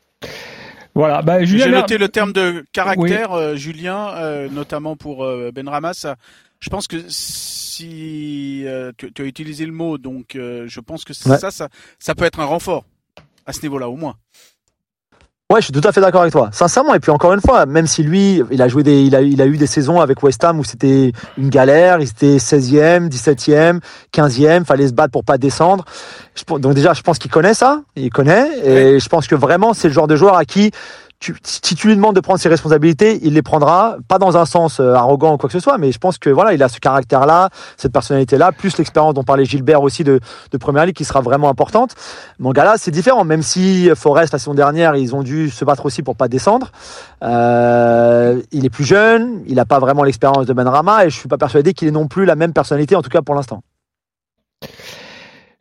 Voilà, 0.95 1.23
bah, 1.23 1.43
Julien. 1.45 1.65
J'ai 1.67 1.71
noté 1.71 1.99
le 1.99 2.09
terme 2.09 2.33
de 2.33 2.65
caractère, 2.73 3.33
euh, 3.33 3.55
Julien, 3.55 4.09
euh, 4.17 4.49
notamment 4.51 4.97
pour 4.97 5.27
Benrama. 5.55 5.95
Ça, 5.95 6.17
je 6.63 6.71
pense 6.71 6.87
que 6.87 6.97
si 7.09 8.63
euh, 8.67 8.93
tu, 8.97 9.11
as 9.21 9.25
utilisé 9.25 9.67
le 9.67 9.73
mot, 9.73 9.99
donc 9.99 10.37
euh, 10.37 10.65
je 10.69 10.81
pense 10.81 11.05
que 11.05 11.13
ça, 11.13 11.51
ça, 11.51 11.69
ça 11.99 12.15
peut 12.15 12.25
être 12.25 12.39
un 12.39 12.45
renfort 12.45 12.85
à 13.45 13.53
ce 13.53 13.63
niveau-là 13.63 13.89
au 13.89 13.97
moins. 13.97 14.15
Ouais, 15.53 15.61
je 15.61 15.65
suis 15.65 15.73
tout 15.73 15.87
à 15.87 15.93
fait 15.93 16.01
d'accord 16.01 16.23
avec 16.23 16.33
toi. 16.33 16.51
Sincèrement, 16.53 16.95
et 16.95 17.01
puis 17.01 17.11
encore 17.11 17.35
une 17.35 17.41
fois, 17.41 17.67
même 17.67 17.89
si 17.89 18.05
lui, 18.05 18.41
il 18.53 18.63
a 18.63 18.69
joué 18.69 18.85
des, 18.85 19.03
il 19.03 19.15
a, 19.17 19.21
il 19.21 19.43
a 19.43 19.47
eu 19.47 19.57
des 19.59 19.67
saisons 19.67 20.01
avec 20.01 20.23
West 20.23 20.43
Ham 20.45 20.61
où 20.61 20.65
c'était 20.65 21.13
une 21.37 21.51
galère, 21.51 22.01
il 22.01 22.09
était 22.09 22.37
16e, 22.37 23.11
17e, 23.11 23.81
15e, 24.15 24.65
fallait 24.65 24.87
se 24.87 24.95
battre 24.95 25.11
pour 25.11 25.25
pas 25.25 25.39
descendre. 25.39 25.85
donc 26.49 26.75
déjà, 26.75 26.95
je 26.95 27.03
pense 27.03 27.19
qu'il 27.19 27.31
connaît 27.31 27.55
ça, 27.55 27.83
il 27.97 28.09
connaît, 28.09 28.49
et 28.65 29.01
je 29.01 29.09
pense 29.09 29.27
que 29.27 29.35
vraiment, 29.35 29.75
c'est 29.75 29.89
le 29.89 29.95
genre 29.95 30.07
de 30.07 30.17
joueur 30.17 30.37
à 30.37 30.45
qui 30.45 30.71
si 31.43 31.75
tu 31.75 31.89
lui 31.89 31.97
demandes 31.97 32.17
de 32.17 32.21
prendre 32.21 32.41
ses 32.41 32.49
responsabilités, 32.49 33.21
il 33.23 33.35
les 33.35 33.43
prendra, 33.43 33.97
pas 34.09 34.19
dans 34.19 34.37
un 34.37 34.45
sens 34.45 34.81
euh, 34.81 34.95
arrogant 34.95 35.35
ou 35.35 35.37
quoi 35.37 35.49
que 35.49 35.53
ce 35.53 35.61
soit, 35.61 35.79
mais 35.79 35.93
je 35.93 35.99
pense 35.99 36.19
que 36.19 36.31
voilà, 36.31 36.53
il 36.53 36.63
a 36.63 36.69
ce 36.69 36.81
caractère-là, 36.81 37.51
cette 37.77 37.93
personnalité-là, 37.93 38.53
plus 38.53 38.77
l'expérience 38.79 39.15
dont 39.15 39.25
parlait 39.25 39.45
Gilbert 39.45 39.83
aussi 39.83 40.05
de, 40.05 40.21
de 40.51 40.57
Première 40.59 40.87
Ligue 40.87 40.97
qui 40.97 41.05
sera 41.05 41.21
vraiment 41.21 41.49
importante. 41.49 41.95
Là, 42.39 42.75
c'est 42.77 42.91
différent, 42.91 43.25
même 43.25 43.43
si 43.43 43.91
Forest 43.95 44.33
la 44.33 44.39
saison 44.39 44.55
dernière, 44.55 44.95
ils 44.95 45.15
ont 45.17 45.23
dû 45.23 45.51
se 45.51 45.65
battre 45.65 45.87
aussi 45.87 46.03
pour 46.03 46.17
pas 46.17 46.29
descendre. 46.29 46.71
Euh, 47.23 48.41
il 48.53 48.65
est 48.65 48.71
plus 48.71 48.85
jeune, 48.85 49.43
il 49.47 49.57
n'a 49.57 49.65
pas 49.65 49.79
vraiment 49.79 50.05
l'expérience 50.05 50.47
de 50.47 50.53
Benrama 50.53 51.05
et 51.05 51.11
je 51.11 51.19
suis 51.19 51.29
pas 51.29 51.39
persuadé 51.39 51.75
qu'il 51.75 51.89
ait 51.89 51.93
non 51.93 52.09
plus 52.09 52.25
la 52.25 52.37
même 52.37 52.53
personnalité, 52.53 52.95
en 52.95 53.03
tout 53.03 53.11
cas 53.11 53.23
pour 53.23 53.35
l'instant. 53.35 53.63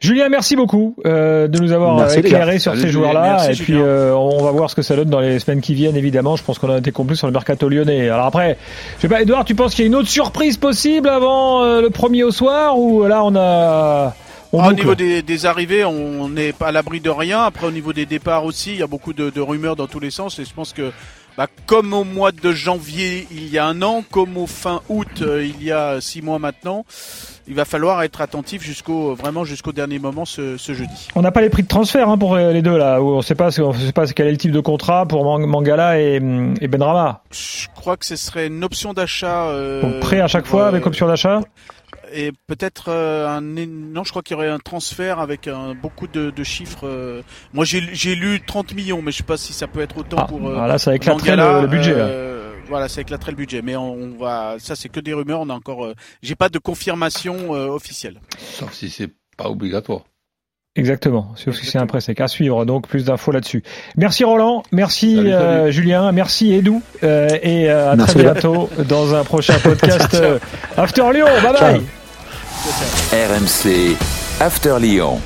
Julien, 0.01 0.29
merci 0.29 0.55
beaucoup 0.55 0.95
euh, 1.05 1.47
de 1.47 1.59
nous 1.59 1.71
avoir 1.73 2.11
éclairé 2.17 2.57
sur 2.57 2.75
ces 2.75 2.89
joueurs-là. 2.89 3.51
Et 3.51 3.53
puis, 3.55 3.75
euh, 3.75 4.15
on 4.15 4.43
va 4.43 4.49
voir 4.49 4.67
ce 4.67 4.75
que 4.75 4.81
ça 4.81 4.95
donne 4.95 5.11
dans 5.11 5.19
les 5.19 5.37
semaines 5.37 5.61
qui 5.61 5.75
viennent, 5.75 5.95
évidemment. 5.95 6.35
Je 6.35 6.43
pense 6.43 6.57
qu'on 6.57 6.71
a 6.71 6.79
été 6.79 6.91
compris 6.91 7.15
sur 7.15 7.27
le 7.27 7.33
mercato 7.33 7.69
lyonnais. 7.69 8.09
Alors 8.09 8.25
après, 8.25 8.57
je 8.97 9.01
sais 9.03 9.07
pas, 9.07 9.21
Edouard, 9.21 9.45
tu 9.45 9.53
penses 9.53 9.75
qu'il 9.75 9.83
y 9.83 9.85
a 9.85 9.89
une 9.89 9.95
autre 9.95 10.09
surprise 10.09 10.57
possible 10.57 11.07
avant 11.07 11.63
euh, 11.63 11.81
le 11.81 11.91
premier 11.91 12.23
au 12.23 12.31
soir 12.31 12.79
Ou 12.79 13.03
là, 13.05 13.23
on 13.23 13.35
a... 13.35 14.15
Ah, 14.53 14.67
au 14.67 14.73
niveau 14.73 14.95
des, 14.95 15.21
des 15.21 15.45
arrivées, 15.45 15.85
on 15.85 16.27
n'est 16.29 16.51
pas 16.51 16.67
à 16.67 16.71
l'abri 16.71 16.99
de 16.99 17.09
rien. 17.09 17.43
Après, 17.43 17.67
au 17.67 17.71
niveau 17.71 17.93
des 17.93 18.05
départs 18.05 18.43
aussi, 18.43 18.71
il 18.71 18.79
y 18.79 18.83
a 18.83 18.87
beaucoup 18.87 19.13
de, 19.13 19.29
de 19.29 19.41
rumeurs 19.41 19.75
dans 19.75 19.87
tous 19.87 19.99
les 19.99 20.11
sens. 20.11 20.39
Et 20.39 20.45
je 20.45 20.53
pense 20.53 20.73
que 20.73 20.91
bah, 21.37 21.47
comme 21.65 21.93
au 21.93 22.03
mois 22.03 22.33
de 22.33 22.51
janvier 22.51 23.25
il 23.31 23.47
y 23.47 23.57
a 23.57 23.65
un 23.65 23.81
an, 23.81 24.03
comme 24.11 24.35
au 24.35 24.47
fin 24.47 24.81
août 24.89 25.07
euh, 25.21 25.45
il 25.45 25.63
y 25.63 25.71
a 25.71 26.01
six 26.01 26.21
mois 26.21 26.39
maintenant, 26.39 26.85
il 27.47 27.55
va 27.55 27.63
falloir 27.63 28.03
être 28.03 28.19
attentif 28.19 28.61
jusqu'au 28.61 29.15
vraiment 29.15 29.45
jusqu'au 29.45 29.71
dernier 29.71 29.97
moment 29.97 30.25
ce, 30.25 30.57
ce 30.57 30.73
jeudi. 30.73 31.07
On 31.15 31.21
n'a 31.21 31.31
pas 31.31 31.39
les 31.39 31.49
prix 31.49 31.63
de 31.63 31.69
transfert 31.69 32.09
hein, 32.09 32.17
pour 32.17 32.35
les 32.35 32.61
deux 32.61 32.77
là. 32.77 33.01
On 33.01 33.17
ne 33.17 33.21
sait 33.21 33.35
pas, 33.35 33.57
on 33.61 33.73
sait 33.73 33.93
pas 33.93 34.07
quel 34.07 34.27
est 34.27 34.31
le 34.31 34.37
type 34.37 34.51
de 34.51 34.59
contrat 34.59 35.05
pour 35.05 35.23
Mangala 35.23 36.01
et, 36.01 36.15
et 36.59 36.67
Benrama. 36.67 37.23
Je 37.31 37.67
crois 37.73 37.95
que 37.95 38.05
ce 38.05 38.17
serait 38.17 38.47
une 38.47 38.65
option 38.65 38.93
d'achat. 38.93 39.45
Euh, 39.45 40.01
prêt 40.01 40.19
à 40.19 40.27
chaque 40.27 40.45
fois 40.45 40.67
avec 40.67 40.83
euh, 40.83 40.87
option 40.87 41.07
d'achat? 41.07 41.39
Et 42.13 42.31
peut-être 42.47 42.89
euh, 42.89 43.27
un 43.27 43.41
non 43.41 44.03
je 44.03 44.09
crois 44.09 44.21
qu'il 44.21 44.35
y 44.35 44.37
aurait 44.37 44.49
un 44.49 44.59
transfert 44.59 45.19
avec 45.19 45.47
un, 45.47 45.75
beaucoup 45.75 46.07
de, 46.07 46.29
de 46.29 46.43
chiffres 46.43 46.87
euh. 46.87 47.21
moi 47.53 47.65
j'ai 47.65 48.15
lu 48.15 48.41
30 48.45 48.73
millions 48.73 49.01
mais 49.01 49.11
je 49.11 49.17
sais 49.17 49.23
pas 49.23 49.37
si 49.37 49.53
ça 49.53 49.67
peut 49.67 49.81
être 49.81 49.97
autant 49.97 50.17
ah, 50.19 50.25
pour 50.25 50.47
euh, 50.47 50.57
ah, 50.59 50.67
là 50.67 50.77
ça 50.77 50.95
éclaterait 50.95 51.35
le, 51.35 51.67
budget 51.67 51.95
voilà 52.67 52.87
ça 52.87 53.01
éclaterait 53.01 53.31
le 53.31 53.37
budget. 53.37 53.61
Mais 53.61 53.75
on, 53.75 54.17
va 54.17 54.55
ça 54.57 54.77
c'est 54.77 54.87
que 54.87 55.01
des 55.01 55.13
rumeurs. 55.13 55.41
On 55.41 55.49
a 55.49 55.53
encore 55.53 55.93
j'ai 56.21 56.35
pas 56.35 56.47
de 56.47 56.57
confirmation 56.57 57.51
officielle. 57.51 58.21
Sauf 58.37 58.71
si 58.71 58.89
c'est 58.89 59.09
pas 59.35 59.49
obligatoire 59.49 60.03
Exactement, 60.75 61.33
sauf 61.35 61.55
si 61.55 61.65
c'est 61.65 61.79
un 61.79 61.85
pressé. 61.85 62.15
À 62.17 62.27
suivre, 62.27 62.63
donc 62.65 62.87
plus 62.87 63.05
d'infos 63.05 63.31
là-dessus. 63.31 63.61
Merci 63.97 64.23
Roland, 64.23 64.63
merci 64.71 65.19
Julien, 65.69 66.11
merci 66.11 66.53
Edou, 66.53 66.81
et 67.03 67.69
à 67.69 67.95
très 67.97 68.23
bientôt 68.23 68.69
dans 68.87 69.13
un 69.13 69.23
prochain 69.23 69.57
podcast 69.63 70.17
After 70.77 71.03
Lyon. 71.13 71.27
Bye 71.43 71.53
bye. 71.59 71.81
RMC 73.11 73.97
After 74.39 74.77
Lyon. 74.79 75.19